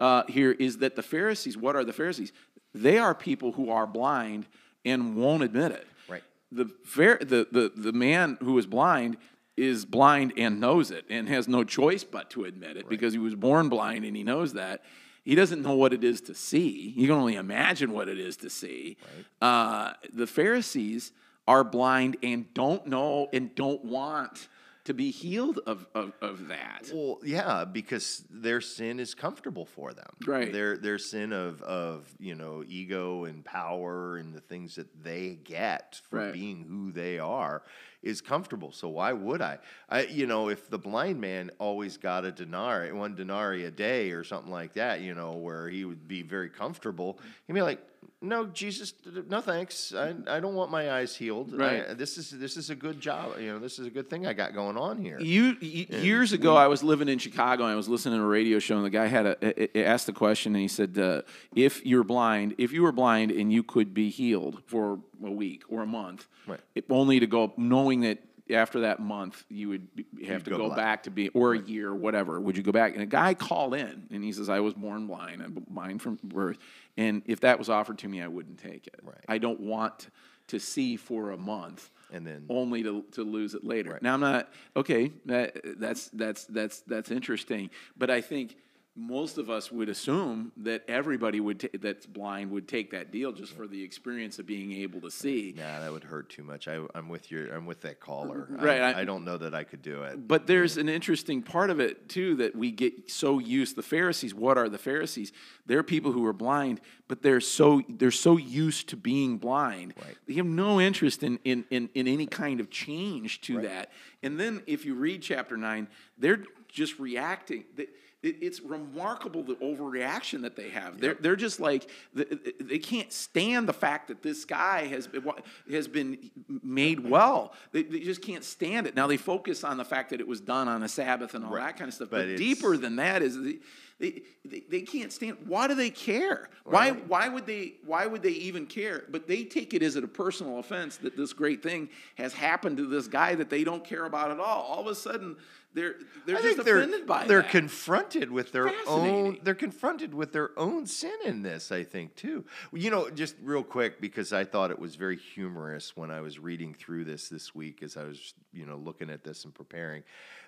Uh, 0.00 0.22
here 0.28 0.52
is 0.52 0.78
that 0.78 0.96
the 0.96 1.02
Pharisees. 1.02 1.56
What 1.56 1.76
are 1.76 1.84
the 1.84 1.92
Pharisees? 1.92 2.32
They 2.74 2.98
are 2.98 3.14
people 3.14 3.52
who 3.52 3.70
are 3.70 3.86
blind 3.86 4.46
and 4.84 5.16
won't 5.16 5.42
admit 5.42 5.72
it. 5.72 5.86
Right. 6.08 6.22
The 6.52 6.70
fair, 6.84 7.18
the, 7.18 7.46
the 7.50 7.72
the 7.74 7.92
man 7.92 8.38
who 8.40 8.56
is 8.58 8.66
blind 8.66 9.16
is 9.56 9.84
blind 9.84 10.32
and 10.36 10.60
knows 10.60 10.90
it 10.90 11.04
and 11.10 11.28
has 11.28 11.48
no 11.48 11.64
choice 11.64 12.04
but 12.04 12.30
to 12.30 12.44
admit 12.44 12.76
it 12.76 12.88
because 12.88 13.12
he 13.12 13.18
was 13.18 13.34
born 13.34 13.68
blind 13.68 14.04
and 14.04 14.16
he 14.16 14.22
knows 14.22 14.52
that. 14.54 14.84
He 15.24 15.34
doesn't 15.34 15.60
know 15.60 15.74
what 15.74 15.92
it 15.92 16.04
is 16.04 16.22
to 16.22 16.34
see. 16.34 16.94
You 16.96 17.08
can 17.08 17.16
only 17.16 17.34
imagine 17.34 17.92
what 17.92 18.08
it 18.08 18.18
is 18.18 18.38
to 18.38 18.48
see. 18.48 18.96
Uh, 19.42 19.92
the 20.10 20.26
Pharisees 20.26 21.12
are 21.48 21.64
blind 21.64 22.18
and 22.22 22.52
don't 22.54 22.86
know 22.86 23.28
and 23.32 23.52
don't 23.54 23.84
want 23.84 24.48
to 24.84 24.94
be 24.94 25.10
healed 25.10 25.60
of, 25.66 25.86
of, 25.94 26.12
of 26.22 26.48
that. 26.48 26.90
Well, 26.94 27.18
yeah, 27.22 27.64
because 27.64 28.24
their 28.30 28.60
sin 28.62 29.00
is 29.00 29.14
comfortable 29.14 29.66
for 29.66 29.92
them. 29.92 30.08
Right. 30.26 30.50
Their 30.50 30.78
their 30.78 30.98
sin 30.98 31.32
of 31.32 31.60
of 31.62 32.06
you 32.18 32.34
know 32.34 32.64
ego 32.66 33.24
and 33.24 33.44
power 33.44 34.16
and 34.16 34.34
the 34.34 34.40
things 34.40 34.76
that 34.76 35.02
they 35.02 35.38
get 35.42 36.00
for 36.08 36.18
Right. 36.18 36.32
being 36.32 36.64
who 36.68 36.90
they 36.92 37.18
are 37.18 37.62
is 38.02 38.20
comfortable. 38.22 38.72
So 38.72 38.88
why 38.88 39.12
would 39.12 39.42
I? 39.42 39.58
I 39.90 40.04
you 40.04 40.26
know 40.26 40.48
if 40.48 40.70
the 40.70 40.78
blind 40.78 41.20
man 41.20 41.50
always 41.58 41.96
got 41.98 42.24
a 42.24 42.32
denarii, 42.32 42.92
one 42.92 43.14
denarii 43.14 43.64
a 43.64 43.70
day 43.70 44.12
or 44.12 44.24
something 44.24 44.52
like 44.52 44.72
that, 44.74 45.00
you 45.02 45.14
know, 45.14 45.32
where 45.32 45.68
he 45.68 45.84
would 45.84 46.08
be 46.08 46.22
very 46.22 46.50
comfortable, 46.50 47.18
he'd 47.46 47.54
be 47.54 47.62
like. 47.62 47.80
No, 48.20 48.46
Jesus. 48.46 48.92
No, 49.28 49.40
thanks. 49.40 49.94
I, 49.94 50.12
I 50.26 50.40
don't 50.40 50.54
want 50.54 50.70
my 50.72 50.90
eyes 50.92 51.14
healed. 51.14 51.60
I- 51.62 51.94
this 51.94 52.18
is 52.18 52.30
this 52.30 52.56
is 52.56 52.68
a 52.70 52.74
good 52.74 53.00
job. 53.00 53.38
You 53.38 53.52
know, 53.52 53.58
this 53.58 53.78
is 53.78 53.86
a 53.86 53.90
good 53.90 54.10
thing 54.10 54.26
I 54.26 54.32
got 54.32 54.54
going 54.54 54.76
on 54.76 54.98
here. 55.00 55.20
You, 55.20 55.56
y 55.62 55.86
years 55.90 56.32
ago, 56.32 56.56
I 56.56 56.66
was 56.66 56.82
living 56.82 57.08
in 57.08 57.18
Chicago 57.18 57.62
and 57.64 57.72
I 57.72 57.76
was 57.76 57.88
listening 57.88 58.18
to 58.18 58.24
a 58.24 58.26
radio 58.26 58.58
show, 58.58 58.76
and 58.76 58.84
the 58.84 58.90
guy 58.90 59.06
had 59.06 59.26
a, 59.26 59.36
a- 59.42 59.78
a- 59.78 59.84
asked 59.86 60.06
the 60.06 60.12
question, 60.12 60.54
and 60.54 60.62
he 60.62 60.68
said, 60.68 60.98
uh, 60.98 61.22
"If 61.54 61.86
you're 61.86 62.04
blind, 62.04 62.54
if 62.58 62.72
you 62.72 62.82
were 62.82 62.92
blind 62.92 63.30
and 63.30 63.52
you 63.52 63.62
could 63.62 63.94
be 63.94 64.10
healed 64.10 64.62
for 64.66 64.98
a 65.24 65.30
week 65.30 65.62
or 65.68 65.82
a 65.82 65.86
month, 65.86 66.26
Right. 66.46 66.60
if 66.74 66.90
only 66.90 67.20
to 67.20 67.26
go 67.26 67.52
knowing 67.56 68.00
that 68.00 68.18
after 68.50 68.80
that 68.80 69.00
month 69.00 69.44
you 69.48 69.68
would 69.68 69.94
be, 69.94 70.06
have 70.26 70.44
to 70.44 70.50
go 70.50 70.68
go, 70.68 70.74
back 70.74 71.04
to 71.04 71.10
be 71.10 71.28
or 71.30 71.54
a 71.54 71.58
year, 71.58 71.94
whatever, 71.94 72.40
would 72.40 72.56
you 72.56 72.62
go 72.62 72.72
back?" 72.72 72.94
And 72.94 73.02
a 73.02 73.06
guy 73.06 73.34
called 73.34 73.74
in, 73.74 74.06
and 74.10 74.24
he 74.24 74.32
says, 74.32 74.48
"I 74.48 74.60
was 74.60 74.74
born 74.74 75.06
blind. 75.06 75.42
I'm 75.42 75.52
blind 75.68 76.02
from 76.02 76.18
birth, 76.22 76.58
and 76.96 77.22
if 77.26 77.40
that 77.40 77.58
was 77.58 77.68
offered 77.68 77.98
to 77.98 78.08
me, 78.08 78.22
I 78.22 78.28
wouldn't 78.28 78.58
take 78.58 78.86
it. 78.86 79.00
Right. 79.02 79.24
I 79.28 79.38
don't 79.38 79.60
want 79.60 80.08
to 80.48 80.58
see 80.58 80.96
for 80.96 81.30
a 81.30 81.36
month." 81.36 81.90
And 82.10 82.26
then 82.26 82.46
only 82.48 82.82
to, 82.84 83.04
to 83.12 83.22
lose 83.22 83.52
it 83.52 83.64
later. 83.64 83.98
Now 84.00 84.14
I'm 84.14 84.20
not 84.20 84.48
okay. 84.74 85.12
That, 85.26 85.60
that's 85.78 86.08
that's 86.08 86.46
that's 86.46 86.80
that's 86.80 87.10
interesting, 87.10 87.68
but 87.98 88.10
I 88.10 88.22
think 88.22 88.56
most 88.98 89.38
of 89.38 89.48
us 89.48 89.70
would 89.70 89.88
assume 89.88 90.50
that 90.56 90.82
everybody 90.88 91.38
would 91.38 91.60
ta- 91.60 91.68
that's 91.80 92.04
blind 92.04 92.50
would 92.50 92.66
take 92.66 92.90
that 92.90 93.12
deal 93.12 93.30
just 93.30 93.52
for 93.52 93.68
the 93.68 93.80
experience 93.82 94.40
of 94.40 94.46
being 94.46 94.72
able 94.72 95.00
to 95.00 95.10
see. 95.10 95.54
Nah, 95.56 95.78
that 95.80 95.92
would 95.92 96.02
hurt 96.02 96.28
too 96.30 96.42
much. 96.42 96.66
I, 96.66 96.80
I'm 96.96 97.08
with 97.08 97.30
your. 97.30 97.54
I'm 97.54 97.64
with 97.64 97.80
that 97.82 98.00
caller. 98.00 98.48
Mm-hmm. 98.50 98.64
Right, 98.64 98.80
I, 98.80 98.90
I- 98.92 99.00
I 99.00 99.04
don't 99.04 99.24
know 99.24 99.38
that 99.38 99.54
I 99.54 99.62
could 99.62 99.80
do 99.82 100.02
it. 100.02 100.26
But 100.26 100.46
there's 100.48 100.76
an 100.76 100.88
interesting 100.88 101.42
part 101.42 101.70
of 101.70 101.78
it 101.78 102.08
too 102.08 102.34
that 102.36 102.56
we 102.56 102.72
get 102.72 103.10
so 103.10 103.38
used. 103.38 103.76
The 103.76 103.82
Pharisees, 103.82 104.34
what 104.34 104.58
are 104.58 104.68
the 104.68 104.78
Pharisees? 104.78 105.32
They're 105.66 105.84
people 105.84 106.10
who 106.12 106.26
are 106.26 106.32
blind, 106.32 106.80
but 107.06 107.22
they're 107.22 107.40
so 107.40 107.82
they're 107.88 108.10
so 108.10 108.36
used 108.36 108.88
to 108.88 108.96
being 108.96 109.38
blind. 109.38 109.94
Right. 110.04 110.16
They 110.26 110.34
have 110.34 110.46
no 110.46 110.80
interest 110.80 111.22
in 111.22 111.38
in, 111.44 111.64
in, 111.70 111.88
in 111.94 112.08
any 112.08 112.26
kind 112.26 112.58
of 112.58 112.68
change 112.70 113.40
to 113.42 113.62
that. 113.62 113.92
And 114.24 114.40
then 114.40 114.62
if 114.66 114.84
you 114.84 114.94
read 114.94 115.22
chapter 115.22 115.56
nine, 115.56 115.86
they're 116.18 116.42
just 116.68 116.98
reacting. 116.98 117.64
They, 117.76 117.86
it, 118.22 118.36
it's 118.40 118.60
remarkable 118.60 119.42
the 119.42 119.54
overreaction 119.56 120.42
that 120.42 120.56
they 120.56 120.70
have. 120.70 121.00
They're, 121.00 121.14
they're 121.14 121.36
just 121.36 121.60
like 121.60 121.88
th- 122.16 122.56
they 122.60 122.78
can't 122.78 123.12
stand 123.12 123.68
the 123.68 123.72
fact 123.72 124.08
that 124.08 124.22
this 124.22 124.44
guy 124.44 124.86
has 124.86 125.06
been 125.06 125.24
has 125.70 125.86
been 125.86 126.30
made 126.62 127.00
well. 127.00 127.52
They, 127.72 127.84
they 127.84 128.00
just 128.00 128.22
can't 128.22 128.44
stand 128.44 128.86
it. 128.86 128.96
Now 128.96 129.06
they 129.06 129.16
focus 129.16 129.62
on 129.62 129.76
the 129.76 129.84
fact 129.84 130.10
that 130.10 130.20
it 130.20 130.26
was 130.26 130.40
done 130.40 130.68
on 130.68 130.82
a 130.82 130.88
Sabbath 130.88 131.34
and 131.34 131.44
all 131.44 131.54
that 131.54 131.76
kind 131.76 131.88
of 131.88 131.94
stuff. 131.94 132.10
But 132.10 132.26
But, 132.26 132.36
deeper 132.36 132.76
than 132.76 132.96
that 132.96 133.22
is 133.22 133.40
they, 133.40 133.58
they, 134.00 134.22
they, 134.44 134.60
they 134.68 134.80
can't 134.82 135.12
stand. 135.12 135.38
Why 135.46 135.68
do 135.68 135.74
they 135.74 135.90
care? 135.90 136.48
Why 136.64 136.90
why 136.90 137.28
would 137.28 137.46
they 137.46 137.74
why 137.84 138.06
would 138.06 138.22
they 138.22 138.30
even 138.30 138.66
care? 138.66 139.04
But 139.08 139.26
they 139.26 139.44
take 139.44 139.74
it 139.74 139.82
as 139.82 139.96
a 139.96 140.02
personal 140.06 140.58
offense 140.58 140.96
that 140.98 141.16
this 141.16 141.32
great 141.32 141.62
thing 141.62 141.88
has 142.16 142.32
happened 142.32 142.76
to 142.76 142.86
this 142.86 143.08
guy 143.08 143.34
that 143.36 143.48
they 143.50 143.64
don't 143.64 143.84
care 143.84 144.04
about 144.04 144.30
at 144.30 144.38
all. 144.40 144.62
All 144.62 144.80
of 144.80 144.86
a 144.86 144.94
sudden 144.94 145.36
they're 145.78 145.94
they're 146.26 146.36
I 146.36 146.42
just 146.42 146.56
think 146.56 146.64
they're 146.66 146.78
offended 146.78 147.06
by 147.06 147.26
they're 147.26 147.42
that. 147.42 147.50
confronted 147.50 148.30
with 148.30 148.52
their 148.52 148.72
own. 148.86 149.38
They're 149.42 149.54
confronted 149.54 150.12
with 150.12 150.32
their 150.32 150.50
own 150.58 150.86
sin 150.86 151.14
in 151.24 151.42
this. 151.42 151.70
I 151.70 151.84
think 151.84 152.16
too. 152.16 152.44
You 152.72 152.90
know, 152.90 153.10
just 153.10 153.36
real 153.42 153.62
quick 153.62 154.00
because 154.00 154.32
I 154.32 154.44
thought 154.44 154.70
it 154.70 154.78
was 154.78 154.96
very 154.96 155.16
humorous 155.16 155.96
when 155.96 156.10
I 156.10 156.20
was 156.20 156.38
reading 156.38 156.74
through 156.74 157.04
this 157.04 157.28
this 157.28 157.54
week 157.54 157.82
as 157.82 157.96
I 157.96 158.04
was 158.04 158.34
you 158.52 158.66
know 158.66 158.76
looking 158.76 159.08
at 159.08 159.22
this 159.22 159.44
and 159.44 159.54
preparing. 159.54 160.02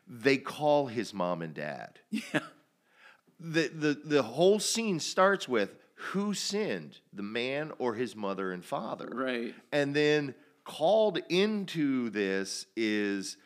They 0.08 0.36
call 0.36 0.86
his 0.86 1.14
mom 1.14 1.42
and 1.42 1.54
dad. 1.54 2.00
yeah. 2.10 2.40
the 3.38 3.68
the 3.68 4.00
the 4.04 4.22
whole 4.22 4.58
scene 4.58 4.98
starts 4.98 5.48
with 5.48 5.76
who 5.94 6.34
sinned, 6.34 6.98
the 7.12 7.22
man 7.22 7.72
or 7.78 7.94
his 7.94 8.16
mother 8.16 8.52
and 8.52 8.64
father. 8.64 9.08
Right. 9.12 9.54
And 9.70 9.94
then 9.94 10.34
called 10.64 11.18
into 11.28 12.10
this 12.10 12.66
is 12.76 13.36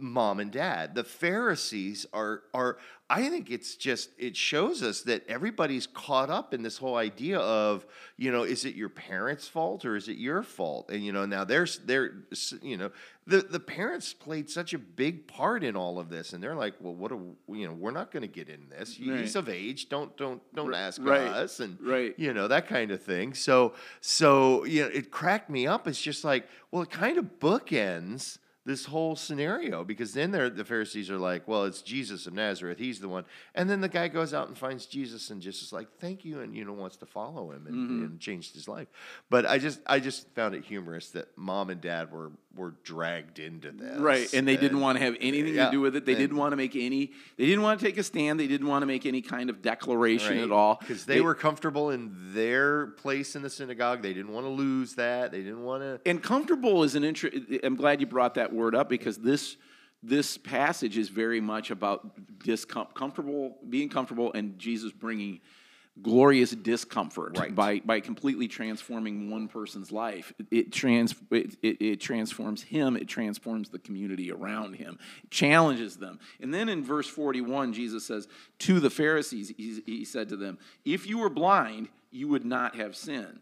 mom 0.00 0.40
and 0.40 0.50
dad. 0.50 0.94
The 0.94 1.04
Pharisees 1.04 2.06
are 2.12 2.42
are 2.54 2.78
I 3.08 3.28
think 3.28 3.50
it's 3.50 3.74
just 3.74 4.10
it 4.18 4.36
shows 4.36 4.84
us 4.84 5.02
that 5.02 5.28
everybody's 5.28 5.88
caught 5.88 6.30
up 6.30 6.54
in 6.54 6.62
this 6.62 6.78
whole 6.78 6.94
idea 6.96 7.40
of, 7.40 7.84
you 8.16 8.30
know, 8.30 8.44
is 8.44 8.64
it 8.64 8.76
your 8.76 8.88
parents' 8.88 9.48
fault 9.48 9.84
or 9.84 9.96
is 9.96 10.08
it 10.08 10.16
your 10.16 10.44
fault? 10.44 10.90
And 10.90 11.04
you 11.04 11.12
know, 11.12 11.26
now 11.26 11.42
there's 11.44 11.78
they're 11.78 12.12
you 12.62 12.76
know, 12.76 12.92
the 13.26 13.38
the 13.38 13.58
parents 13.58 14.12
played 14.12 14.48
such 14.48 14.74
a 14.74 14.78
big 14.78 15.26
part 15.26 15.64
in 15.64 15.74
all 15.74 15.98
of 15.98 16.08
this 16.08 16.32
and 16.32 16.42
they're 16.42 16.54
like, 16.54 16.74
well, 16.80 16.94
what 16.94 17.08
do 17.10 17.34
you 17.48 17.66
know, 17.66 17.74
we're 17.74 17.90
not 17.90 18.12
going 18.12 18.22
to 18.22 18.28
get 18.28 18.48
in 18.48 18.68
this. 18.68 18.94
He's 18.94 19.08
Right. 19.08 19.34
of 19.34 19.48
age. 19.48 19.88
Don't 19.88 20.16
don't 20.16 20.40
don't 20.54 20.74
ask 20.74 21.00
right, 21.02 21.20
us 21.20 21.58
and 21.58 21.78
right. 21.80 22.14
you 22.16 22.32
know 22.32 22.46
that 22.46 22.68
kind 22.68 22.90
of 22.90 23.02
thing 23.02 23.34
so 23.34 23.74
so 24.00 24.64
you 24.64 24.82
know 24.82 24.88
it 24.88 25.10
cracked 25.10 25.50
me 25.50 25.66
up 25.66 25.88
it's 25.88 26.00
just 26.00 26.24
like 26.24 26.46
well 26.70 26.82
it 26.82 26.90
kind 26.90 27.18
of 27.18 27.38
bookends 27.40 28.38
this 28.70 28.84
whole 28.84 29.16
scenario 29.16 29.82
because 29.82 30.14
then 30.14 30.30
the 30.30 30.64
pharisees 30.64 31.10
are 31.10 31.18
like 31.18 31.48
well 31.48 31.64
it's 31.64 31.82
jesus 31.82 32.28
of 32.28 32.32
nazareth 32.32 32.78
he's 32.78 33.00
the 33.00 33.08
one 33.08 33.24
and 33.56 33.68
then 33.68 33.80
the 33.80 33.88
guy 33.88 34.06
goes 34.06 34.32
out 34.32 34.46
and 34.46 34.56
finds 34.56 34.86
jesus 34.86 35.30
and 35.30 35.42
just 35.42 35.60
is 35.60 35.72
like 35.72 35.88
thank 35.98 36.24
you 36.24 36.38
and 36.40 36.54
you 36.56 36.64
know 36.64 36.72
wants 36.72 36.96
to 36.96 37.06
follow 37.06 37.50
him 37.50 37.66
and, 37.66 37.74
Mm-hmm. 37.74 38.04
and 38.04 38.20
changed 38.20 38.54
his 38.54 38.68
life 38.68 38.86
but 39.28 39.44
i 39.44 39.58
just 39.58 39.80
i 39.86 39.98
just 39.98 40.28
found 40.34 40.54
it 40.54 40.64
humorous 40.64 41.10
that 41.10 41.26
mom 41.36 41.68
and 41.70 41.80
dad 41.80 42.12
were 42.12 42.30
were 42.56 42.74
dragged 42.84 43.38
into 43.38 43.70
this 43.70 43.98
Right, 43.98 44.32
and 44.34 44.46
they 44.46 44.56
didn't 44.56 44.80
want 44.80 44.98
to 44.98 45.04
have 45.04 45.14
anything 45.20 45.54
yeah, 45.54 45.66
to 45.66 45.70
do 45.70 45.80
with 45.80 45.94
it. 45.94 46.04
They 46.04 46.12
and- 46.12 46.20
didn't 46.20 46.36
want 46.36 46.50
to 46.50 46.56
make 46.56 46.74
any. 46.74 47.12
They 47.36 47.46
didn't 47.46 47.62
want 47.62 47.78
to 47.78 47.86
take 47.86 47.96
a 47.96 48.02
stand. 48.02 48.40
They 48.40 48.48
didn't 48.48 48.66
want 48.66 48.82
to 48.82 48.86
make 48.86 49.06
any 49.06 49.22
kind 49.22 49.50
of 49.50 49.62
declaration 49.62 50.36
at 50.38 50.50
all 50.50 50.74
because 50.80 51.04
they, 51.06 51.20
were 51.20 51.36
comfortable 51.36 51.90
in 51.90 52.10
their 52.34 52.88
place 52.88 53.36
in 53.36 53.42
the 53.42 53.50
synagogue 53.50 54.02
they 54.02 54.12
didn't 54.12 54.32
want 54.32 54.46
to 54.46 54.50
lose 54.50 54.94
that 54.96 55.30
they 55.30 55.42
didn't 55.42 55.62
want 55.62 55.82
to 55.84 56.00
And 56.04 56.20
comfortable 56.20 56.82
is 56.82 56.96
an 56.96 57.04
interest. 57.04 57.36
I'm 57.62 57.76
glad 57.76 58.00
you 58.00 58.06
brought 58.08 58.34
that 58.34 58.52
word 58.52 58.59
up 58.74 58.88
because 58.88 59.18
this 59.18 59.56
this 60.02 60.38
passage 60.38 60.96
is 60.96 61.10
very 61.10 61.40
much 61.40 61.70
about 61.70 62.38
discom- 62.38 62.94
comfortable, 62.94 63.58
being 63.68 63.90
comfortable, 63.90 64.32
and 64.32 64.58
Jesus 64.58 64.92
bringing 64.92 65.40
glorious 66.02 66.52
discomfort 66.52 67.36
Right. 67.36 67.54
by 67.54 67.80
by 67.80 68.00
completely 68.00 68.48
transforming 68.48 69.28
one 69.30 69.48
person's 69.48 69.92
life. 69.92 70.32
It, 70.38 70.46
it 70.50 70.72
trans 70.72 71.14
it, 71.30 71.56
it, 71.62 71.76
it 71.82 72.00
transforms 72.00 72.62
him. 72.62 72.96
It 72.96 73.08
transforms 73.08 73.68
the 73.68 73.78
community 73.78 74.32
around 74.32 74.74
him. 74.74 74.98
Challenges 75.30 75.96
them. 75.96 76.18
And 76.40 76.54
then 76.54 76.68
in 76.70 76.82
verse 76.82 77.08
41, 77.08 77.74
Jesus 77.74 78.06
says 78.06 78.28
to 78.60 78.80
the 78.80 78.90
Pharisees, 78.90 79.52
he, 79.54 79.82
he 79.84 80.04
said 80.06 80.28
to 80.30 80.36
them, 80.36 80.58
"If 80.84 81.06
you 81.06 81.18
were 81.18 81.28
blind, 81.30 81.88
you 82.10 82.28
would 82.28 82.46
not 82.46 82.76
have 82.76 82.96
sin." 82.96 83.40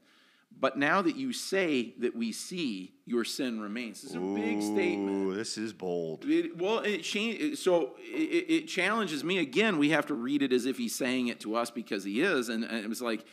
But 0.60 0.76
now 0.76 1.02
that 1.02 1.16
you 1.16 1.32
say 1.32 1.94
that 2.00 2.16
we 2.16 2.32
see, 2.32 2.94
your 3.06 3.24
sin 3.24 3.60
remains. 3.60 4.02
This 4.02 4.10
is 4.10 4.16
a 4.16 4.20
big 4.20 4.60
statement. 4.60 5.36
This 5.36 5.56
is 5.56 5.72
bold 5.72 6.24
It, 6.24 6.58
well, 6.58 6.80
it 6.80 7.02
change, 7.02 7.58
so 7.58 7.94
it, 7.98 8.46
it 8.48 8.68
challenges 8.68 9.22
me 9.22 9.38
again. 9.38 9.78
We 9.78 9.90
have 9.90 10.06
to 10.06 10.14
read 10.14 10.42
it 10.42 10.52
as 10.52 10.66
if 10.66 10.76
he's 10.76 10.96
saying 10.96 11.28
it 11.28 11.40
to 11.40 11.54
us 11.54 11.70
because 11.70 12.02
he 12.02 12.20
is, 12.22 12.48
and, 12.48 12.64
and 12.64 12.84
it 12.84 12.88
was 12.88 13.00
like 13.00 13.24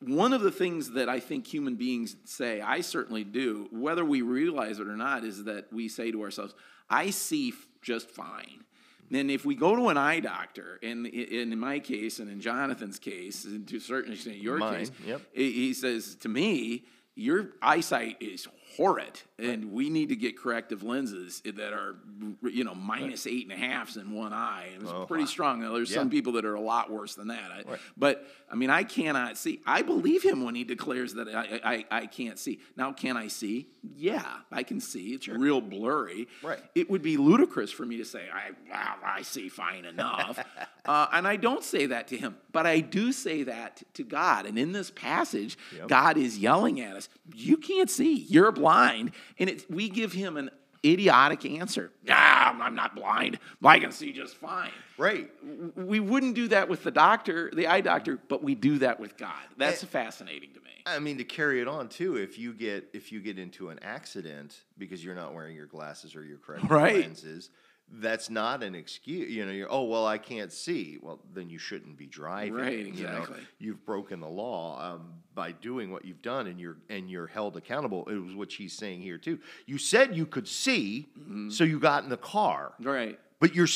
one 0.00 0.32
of 0.32 0.42
the 0.42 0.50
things 0.50 0.92
that 0.92 1.08
I 1.08 1.20
think 1.20 1.46
human 1.46 1.76
beings 1.76 2.16
say. 2.24 2.60
I 2.60 2.82
certainly 2.82 3.24
do, 3.24 3.68
whether 3.72 4.04
we 4.04 4.20
realize 4.22 4.78
it 4.78 4.88
or 4.88 4.96
not, 4.96 5.24
is 5.24 5.44
that 5.44 5.72
we 5.72 5.88
say 5.88 6.12
to 6.12 6.22
ourselves, 6.22 6.54
"I 6.90 7.10
see 7.10 7.48
f- 7.48 7.66
just 7.80 8.10
fine." 8.10 8.64
And 9.10 9.30
if 9.30 9.44
we 9.44 9.54
go 9.54 9.74
to 9.74 9.88
an 9.88 9.96
eye 9.96 10.20
doctor, 10.20 10.78
and 10.82 11.06
in 11.06 11.58
my 11.58 11.78
case, 11.78 12.18
and 12.18 12.30
in 12.30 12.40
Jonathan's 12.40 12.98
case, 12.98 13.44
and 13.44 13.66
to 13.68 13.76
a 13.76 13.80
certain 13.80 14.12
extent 14.12 14.36
your 14.36 14.58
Mine, 14.58 14.78
case, 14.78 14.90
yep. 15.06 15.22
he 15.32 15.72
says 15.74 16.14
to 16.16 16.28
me, 16.28 16.84
your 17.14 17.50
eyesight 17.60 18.18
is 18.20 18.46
horrid, 18.76 19.20
and 19.38 19.72
we 19.72 19.90
need 19.90 20.08
to 20.10 20.16
get 20.16 20.38
corrective 20.38 20.82
lenses 20.82 21.40
that 21.44 21.72
are, 21.72 21.96
you 22.42 22.62
know, 22.64 22.74
minus 22.74 23.26
eight 23.26 23.44
and 23.44 23.52
a 23.52 23.56
halfs 23.56 23.96
in 23.96 24.12
one 24.12 24.32
eye. 24.32 24.68
It 24.74 24.82
was 24.82 24.90
Oh, 24.92 25.06
pretty 25.06 25.24
wow. 25.24 25.28
strong. 25.28 25.60
Now, 25.60 25.72
there's 25.74 25.92
some 25.92 26.10
people 26.10 26.34
that 26.34 26.44
are 26.44 26.54
a 26.54 26.60
lot 26.60 26.90
worse 26.90 27.14
than 27.14 27.28
that. 27.28 27.50
I- 27.50 27.62
Right. 27.68 27.80
But 27.96 28.26
I 28.50 28.54
mean, 28.54 28.70
I 28.70 28.82
cannot 28.84 29.36
see. 29.36 29.60
I 29.66 29.82
believe 29.82 30.22
him 30.22 30.42
when 30.44 30.54
he 30.54 30.64
declares 30.64 31.14
that 31.14 31.28
I, 31.28 31.60
I, 31.64 31.84
I 32.02 32.06
can't 32.06 32.38
see. 32.38 32.60
Now, 32.76 32.92
can 32.92 33.16
I 33.16 33.28
see? 33.28 33.68
Yeah, 33.96 34.24
I 34.50 34.62
can 34.62 34.80
see. 34.80 35.12
It's 35.14 35.28
real 35.28 35.60
blurry. 35.60 36.28
Right. 36.42 36.58
It 36.74 36.88
would 36.88 37.02
be 37.02 37.16
ludicrous 37.16 37.70
for 37.70 37.84
me 37.84 37.96
to 37.98 38.04
say 38.04 38.22
I, 38.32 38.50
well, 38.70 38.96
I 39.04 39.22
see 39.22 39.48
fine 39.48 39.84
enough, 39.84 40.38
uh, 40.86 41.06
and 41.12 41.26
I 41.28 41.36
don't 41.36 41.62
say 41.64 41.86
that 41.86 42.08
to 42.08 42.16
him. 42.16 42.36
But 42.52 42.66
I 42.66 42.80
do 42.80 43.12
say 43.12 43.42
that 43.44 43.82
to 43.94 44.02
God. 44.04 44.46
And 44.46 44.58
in 44.58 44.72
this 44.72 44.90
passage, 44.90 45.56
Yep. 45.76 45.88
God 45.88 46.16
is 46.16 46.38
yelling 46.38 46.80
at 46.80 46.96
us. 46.96 47.08
You 47.34 47.56
can't 47.58 47.90
see. 47.90 48.14
You're 48.14 48.50
blind, 48.58 49.12
and 49.38 49.48
it's, 49.50 49.64
we 49.68 49.88
give 49.88 50.12
him 50.12 50.36
an 50.36 50.50
idiotic 50.84 51.44
answer. 51.44 51.90
Ah, 52.08 52.56
I'm 52.60 52.74
not 52.74 52.94
blind. 52.94 53.38
I 53.64 53.78
can 53.80 53.90
see 53.92 54.12
just 54.12 54.36
fine 54.36 54.70
Right. 54.96 55.28
we 55.76 55.98
wouldn't 56.00 56.34
do 56.34 56.48
that 56.48 56.68
with 56.68 56.82
the 56.84 56.90
doctor, 56.90 57.50
the 57.54 57.66
eye 57.66 57.80
doctor, 57.80 58.18
but 58.28 58.42
we 58.42 58.54
do 58.54 58.78
that 58.78 58.98
with 59.00 59.16
God. 59.16 59.42
That's 59.56 59.82
fascinating 59.84 60.50
to 60.54 60.60
me. 60.60 60.66
I 60.86 60.98
mean, 61.00 61.18
to 61.18 61.24
carry 61.24 61.60
it 61.60 61.68
on 61.68 61.88
too, 61.88 62.16
if 62.16 62.38
you 62.38 62.52
get 62.52 62.88
if 62.92 63.12
you 63.12 63.20
get 63.20 63.38
into 63.38 63.68
an 63.70 63.78
accident 63.82 64.62
because 64.78 65.04
you're 65.04 65.14
not 65.14 65.34
wearing 65.34 65.54
your 65.56 65.66
glasses 65.66 66.14
or 66.16 66.24
your 66.24 66.38
correct 66.38 66.68
Right. 66.70 66.96
lenses, 67.02 67.50
that's 67.90 68.28
not 68.30 68.62
an 68.62 68.74
excuse. 68.74 69.30
You 69.30 69.46
know, 69.46 69.52
you're 69.52 69.70
oh 69.72 69.84
well, 69.84 70.06
I 70.06 70.18
can't 70.18 70.52
see. 70.52 70.98
Well, 71.00 71.20
then 71.34 71.48
you 71.48 71.58
shouldn't 71.58 71.96
be 71.96 72.06
driving. 72.06 72.54
Right, 72.54 72.78
you 72.86 73.04
know? 73.04 73.08
exactly. 73.18 73.40
You've 73.58 73.84
broken 73.84 74.20
the 74.20 74.28
law 74.28 74.80
um, 74.94 75.14
by 75.34 75.52
doing 75.52 75.90
what 75.90 76.04
you've 76.04 76.22
done, 76.22 76.46
and 76.46 76.60
you're 76.60 76.76
and 76.88 77.10
you're 77.10 77.26
held 77.26 77.56
accountable. 77.56 78.06
It 78.08 78.14
was 78.16 78.34
what 78.34 78.52
she's 78.52 78.72
saying 78.72 79.00
here 79.02 79.18
too. 79.18 79.38
You 79.66 79.78
said 79.78 80.14
you 80.16 80.26
could 80.26 80.46
see, 80.48 81.08
Mm-hmm. 81.18 81.50
so 81.50 81.64
you 81.64 81.78
got 81.80 82.04
in 82.04 82.10
the 82.10 82.16
car. 82.16 82.72
Right. 82.80 83.18
But 83.40 83.54
you're 83.54 83.68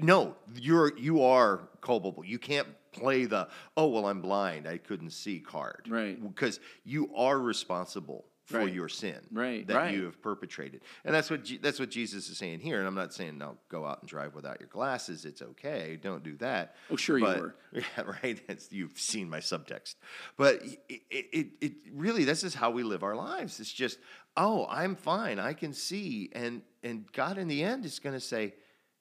no, 0.00 0.34
you're 0.54 0.96
you 0.98 1.22
are 1.22 1.68
culpable. 1.80 2.24
You 2.24 2.38
can't 2.38 2.68
play 2.92 3.24
the 3.24 3.48
oh 3.76 3.88
well 3.88 4.06
I'm 4.06 4.20
blind 4.20 4.68
I 4.68 4.78
couldn't 4.78 5.10
see 5.10 5.40
card 5.40 5.86
Right. 5.88 6.16
because 6.22 6.60
you 6.84 7.10
are 7.16 7.36
responsible 7.38 8.24
for 8.44 8.58
Right. 8.58 8.72
your 8.74 8.88
sin 8.90 9.18
Right, 9.32 9.66
that 9.66 9.74
right. 9.74 9.94
you 9.94 10.04
have 10.04 10.20
perpetrated. 10.20 10.82
And 11.04 11.14
that's 11.14 11.30
what 11.30 11.44
Je- 11.44 11.56
that's 11.58 11.78
what 11.80 11.90
Jesus 11.90 12.28
is 12.28 12.36
saying 12.36 12.60
here. 12.60 12.78
And 12.78 12.86
I'm 12.86 12.94
not 12.94 13.14
saying 13.14 13.38
no 13.38 13.56
go 13.70 13.86
out 13.86 14.00
and 14.02 14.08
drive 14.08 14.34
without 14.34 14.60
your 14.60 14.68
glasses. 14.68 15.24
It's 15.24 15.40
okay. 15.40 15.98
Don't 16.00 16.22
do 16.22 16.36
that. 16.36 16.76
Oh, 16.90 16.96
sure 16.96 17.16
you 17.18 17.24
But- 17.24 17.40
were. 17.40 17.54
yeah 17.72 18.02
right? 18.02 18.38
It's- 18.48 18.70
you've 18.70 18.98
seen 18.98 19.30
my 19.30 19.40
subtext. 19.40 19.94
But 20.36 20.62
it, 20.88 21.02
it, 21.10 21.26
it, 21.32 21.46
it 21.60 21.72
really 21.92 22.24
this 22.24 22.44
is 22.44 22.54
how 22.54 22.70
we 22.70 22.82
live 22.82 23.02
our 23.02 23.16
lives. 23.16 23.60
It's 23.60 23.72
just 23.72 23.98
oh 24.36 24.66
I'm 24.68 24.94
fine. 24.94 25.38
I 25.38 25.54
can 25.54 25.72
see. 25.72 26.30
And 26.34 26.62
and 26.82 27.10
God 27.12 27.38
in 27.38 27.48
the 27.48 27.62
end 27.62 27.84
is 27.86 27.98
going 27.98 28.14
to 28.14 28.20
say 28.20 28.54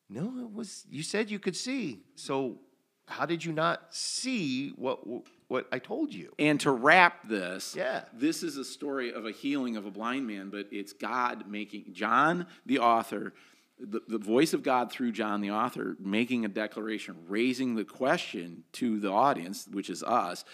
no, 0.10 0.26
it 0.40 0.54
was 0.54 0.86
you 0.90 1.04
said 1.04 1.30
you 1.30 1.40
could 1.40 1.56
see. 1.56 2.04
So 2.16 2.60
how 3.08 3.26
did 3.26 3.44
you 3.44 3.52
not 3.52 3.94
see 3.94 4.70
what 4.70 5.06
what 5.48 5.68
I 5.72 5.80
told 5.80 6.14
you? 6.14 6.34
And 6.40 6.60
to 6.62 6.72
wrap 6.72 7.28
this, 7.28 7.76
Yeah. 7.76 8.06
this 8.14 8.44
is 8.44 8.58
a 8.58 8.66
story 8.66 9.14
of 9.14 9.26
a 9.26 9.32
healing 9.32 9.78
of 9.78 9.86
a 9.86 9.92
blind 9.92 10.28
man, 10.28 10.50
but 10.50 10.68
it's 10.72 10.94
God 10.94 11.48
making 11.50 11.94
John, 11.94 12.48
the 12.66 12.80
author, 12.80 13.34
the, 13.80 14.02
the 14.08 14.18
voice 14.18 14.54
of 14.54 14.64
God 14.64 14.92
through 14.92 15.12
John, 15.12 15.42
the 15.42 15.52
author, 15.52 15.98
making 16.00 16.46
a 16.46 16.48
declaration, 16.48 17.16
raising 17.28 17.76
the 17.76 17.84
question 17.84 18.64
to 18.74 19.00
the 19.00 19.12
audience, 19.12 19.68
which 19.72 19.90
is 19.90 20.04
us, 20.04 20.46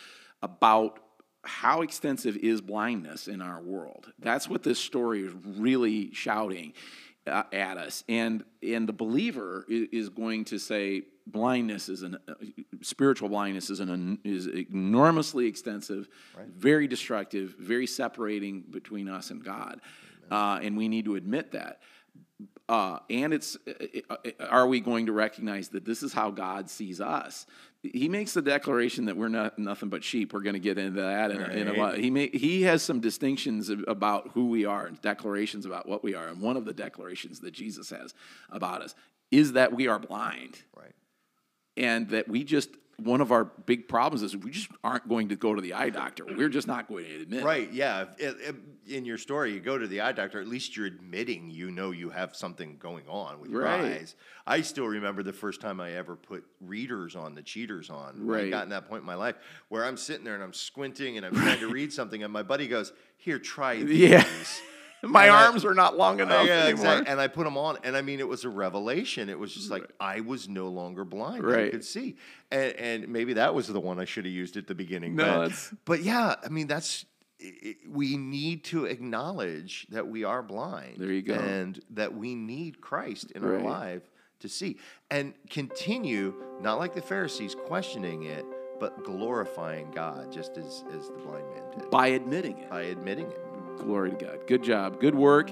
about 0.42 1.00
how 1.44 1.82
extensive 1.82 2.36
is 2.38 2.62
blindness 2.62 3.28
in 3.28 3.42
our 3.42 3.62
world. 3.62 4.12
That's 4.20 4.50
what 4.50 4.64
this 4.64 4.80
story 4.80 5.22
is 5.22 5.34
really 5.58 6.14
shouting 6.14 6.74
uh, 7.30 7.44
at 7.52 7.78
us, 7.78 8.04
and 8.10 8.44
and 8.62 8.88
the 8.88 8.94
believer 8.94 9.66
is, 9.70 10.10
going 10.10 10.46
to 10.46 10.58
say 10.58 11.04
blindness 11.28 11.90
is 11.90 12.02
an 12.02 12.18
uh, 12.28 12.34
spiritual 12.82 13.30
blindness 13.30 13.70
is 13.70 13.80
an 13.80 14.20
is 14.24 14.48
enormously 14.48 15.46
extensive, 15.46 16.10
very 16.56 16.88
destructive, 16.88 17.56
very 17.60 17.88
separating 17.88 18.62
between 18.70 19.08
us 19.08 19.30
and 19.30 19.44
God, 19.44 19.82
uh, 20.32 20.60
and 20.62 20.76
we 20.78 20.88
need 20.88 21.06
to 21.06 21.16
admit 21.16 21.52
that. 21.52 21.80
Uh, 22.70 23.00
and 23.10 23.34
it's 23.34 23.58
uh, 23.68 24.14
uh, 24.14 24.46
are 24.48 24.68
we 24.68 24.80
going 24.80 25.08
to 25.08 25.12
recognize 25.12 25.70
that 25.70 25.86
this 25.86 26.04
is 26.04 26.14
how 26.14 26.30
God 26.30 26.70
sees 26.70 27.02
us? 27.02 27.48
He 27.82 28.10
makes 28.10 28.34
the 28.34 28.42
declaration 28.42 29.06
that 29.06 29.16
we're 29.16 29.30
not 29.30 29.58
nothing 29.58 29.88
but 29.88 30.04
sheep. 30.04 30.34
We're 30.34 30.42
going 30.42 30.54
to 30.54 30.60
get 30.60 30.78
into 30.78 31.00
that 31.02 31.32
in, 31.32 31.42
a, 31.42 31.48
in 31.48 31.68
a 31.70 31.74
while. 31.76 31.94
He 31.94 32.10
may, 32.10 32.28
he 32.28 32.64
has 32.64 32.84
some 32.84 33.00
distinctions 33.00 33.70
about 33.88 34.32
who 34.34 34.50
we 34.50 34.66
are 34.66 34.86
and 34.86 35.02
declarations 35.02 35.66
about 35.66 35.88
what 35.88 36.04
we 36.04 36.14
are. 36.14 36.28
And 36.28 36.42
one 36.42 36.58
of 36.58 36.66
the 36.66 36.74
declarations 36.74 37.40
that 37.40 37.52
Jesus 37.52 37.90
has 37.92 38.14
about 38.50 38.82
us 38.82 38.96
is 39.32 39.54
that 39.54 39.72
we 39.74 39.88
are 39.88 39.98
blind 39.98 40.58
Right. 40.76 40.92
and 41.78 42.10
that 42.10 42.28
we 42.28 42.44
just 42.44 42.70
one 43.02 43.22
of 43.22 43.32
our 43.32 43.46
big 43.46 43.88
problems 43.88 44.22
is 44.24 44.36
we 44.38 44.52
just 44.52 44.70
aren't 44.84 45.08
going 45.08 45.30
to 45.30 45.36
go 45.36 45.54
to 45.56 45.62
the 45.62 45.74
eye 45.74 45.90
doctor. 45.90 46.26
We're 46.26 46.50
just 46.50 46.68
not 46.68 46.88
going 46.88 47.06
to 47.06 47.22
admit. 47.24 47.40
it. 47.42 47.46
Right. 47.46 47.72
Yeah. 47.72 48.06
In 48.88 49.06
your 49.06 49.18
story, 49.18 49.54
you 49.54 49.60
go 49.60 49.78
to 49.78 49.88
the 49.88 50.02
eye 50.02 50.12
doctor. 50.12 50.40
At 50.42 50.48
least 50.48 50.76
you're 50.76 50.86
admitting 50.88 51.50
you 51.50 51.72
know 51.72 51.92
you 51.92 52.10
have 52.10 52.36
something 52.36 52.78
going 52.80 53.04
on 53.08 53.40
with 53.40 53.52
your 53.52 53.64
Right. 53.64 53.80
eyes. 54.00 54.16
I 54.48 54.62
still 54.62 54.88
remember 54.88 55.22
the 55.24 55.34
first 55.34 55.62
time 55.62 55.80
I 55.80 55.94
ever 55.94 56.16
put 56.16 56.44
readers 56.62 57.16
on, 57.16 57.36
the 57.36 57.44
cheaters 57.44 57.90
on. 57.90 58.26
When 58.26 58.40
I 58.46 58.50
got 58.50 58.64
in 58.64 58.70
that 58.70 58.88
point 58.90 59.02
in 59.02 59.06
my 59.08 59.16
life 59.16 59.36
where 59.70 59.86
I'm 59.86 59.98
sitting 59.98 60.24
there 60.24 60.34
and 60.36 60.44
I'm 60.44 60.54
squinting 60.54 61.18
and 61.18 61.26
I'm 61.26 61.36
trying 61.36 61.60
to 61.60 61.68
read 61.70 61.94
something, 62.00 62.24
and 62.24 62.34
my 62.34 62.44
buddy 62.44 62.68
goes, 62.68 62.92
"Here, 63.18 63.38
try 63.40 63.76
these." 63.84 63.98
Yeah. 64.10 64.26
My 65.04 65.26
And 65.26 65.34
I- 65.34 65.46
arms 65.48 65.64
are 65.66 65.74
not 65.74 65.98
long 65.98 66.20
enough 66.20 66.46
yeah, 66.46 66.54
anymore. 66.66 66.72
exactly. 66.72 67.08
And 67.12 67.20
I 67.22 67.28
put 67.28 67.44
them 67.46 67.58
on, 67.58 67.78
and 67.84 67.96
I 67.96 68.02
mean, 68.02 68.20
it 68.20 68.28
was 68.28 68.44
a 68.46 68.50
revelation. 68.50 69.30
It 69.30 69.40
was 69.40 69.54
just 69.54 69.70
like 69.72 69.84
I 70.00 70.20
was 70.22 70.50
no 70.50 70.68
longer 70.68 71.06
blind; 71.06 71.44
Right. 71.44 71.68
I 71.68 71.70
could 71.70 71.86
see. 71.86 72.18
And, 72.52 72.74
and 72.74 73.08
maybe 73.10 73.34
that 73.34 73.54
was 73.56 73.68
the 73.68 73.80
one 73.80 74.00
I 74.00 74.06
should 74.06 74.26
have 74.26 74.34
used 74.34 74.58
at 74.58 74.68
the 74.68 74.76
beginning. 74.76 75.16
No, 75.16 75.48
but, 75.50 75.72
but 75.86 76.04
yeah, 76.04 76.36
I 76.44 76.50
mean, 76.50 76.68
that's 76.68 77.06
i 77.42 77.52
i 77.66 77.76
we 77.88 78.18
need 78.18 78.66
to 78.66 78.86
acknowledge 78.86 79.88
that 79.92 80.08
we 80.08 80.24
are 80.26 80.44
blind. 80.44 80.98
There 80.98 81.12
you 81.12 81.22
go. 81.22 81.36
and 81.36 81.80
that 81.92 82.14
we 82.14 82.36
need 82.36 82.82
Christ 82.82 83.32
in 83.32 83.44
Right. 83.44 83.62
our 83.64 83.70
life 83.70 84.04
to 84.42 84.50
see, 84.50 84.78
and 85.10 85.34
continue 85.50 86.34
not 86.62 86.80
like 86.80 86.94
the 86.96 87.02
Pharisees 87.02 87.56
questioning 87.56 88.24
it, 88.24 88.46
but 88.80 89.04
glorifying 89.06 89.92
God, 89.92 90.32
just 90.32 90.58
as 90.58 90.84
as 90.98 91.08
the 91.08 91.18
blind 91.26 91.46
man 91.54 91.64
did 91.80 91.90
by 91.90 92.08
admitting 92.08 92.58
it. 92.58 92.70
by 92.70 92.82
admitting 92.84 93.28
it. 93.32 93.40
Glory 93.80 94.12
to 94.12 94.16
God. 94.16 94.48
Good 94.48 94.64
job. 94.64 95.00
Good 95.00 95.16
work. 95.16 95.52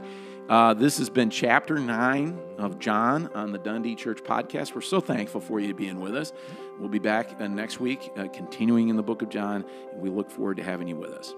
Uh, 0.50 0.74
this 0.74 0.98
has 0.98 1.10
been 1.10 1.30
chapter 1.30 1.78
nine 1.78 2.40
of 2.58 2.80
John 2.80 3.28
on 3.34 3.52
the 3.52 3.58
Dundee 3.58 3.96
Church 3.96 4.24
podcast. 4.24 4.74
We're 4.74 4.82
so 4.82 5.02
thankful 5.02 5.42
for 5.42 5.60
you 5.60 5.74
being 5.74 6.00
with 6.00 6.16
us. 6.16 6.32
We'll 6.80 6.90
be 6.90 7.00
back 7.00 7.42
uh, 7.42 7.48
next 7.48 7.80
week, 7.80 8.12
uh, 8.16 8.28
continuing 8.28 8.88
in 8.90 8.96
the 8.96 9.04
book 9.04 9.22
of 9.22 9.30
John, 9.30 9.66
and 9.92 10.02
we 10.02 10.10
look 10.10 10.32
forward 10.32 10.58
to 10.58 10.64
having 10.64 10.88
you 10.88 10.96
with 10.96 11.12
us. 11.12 11.34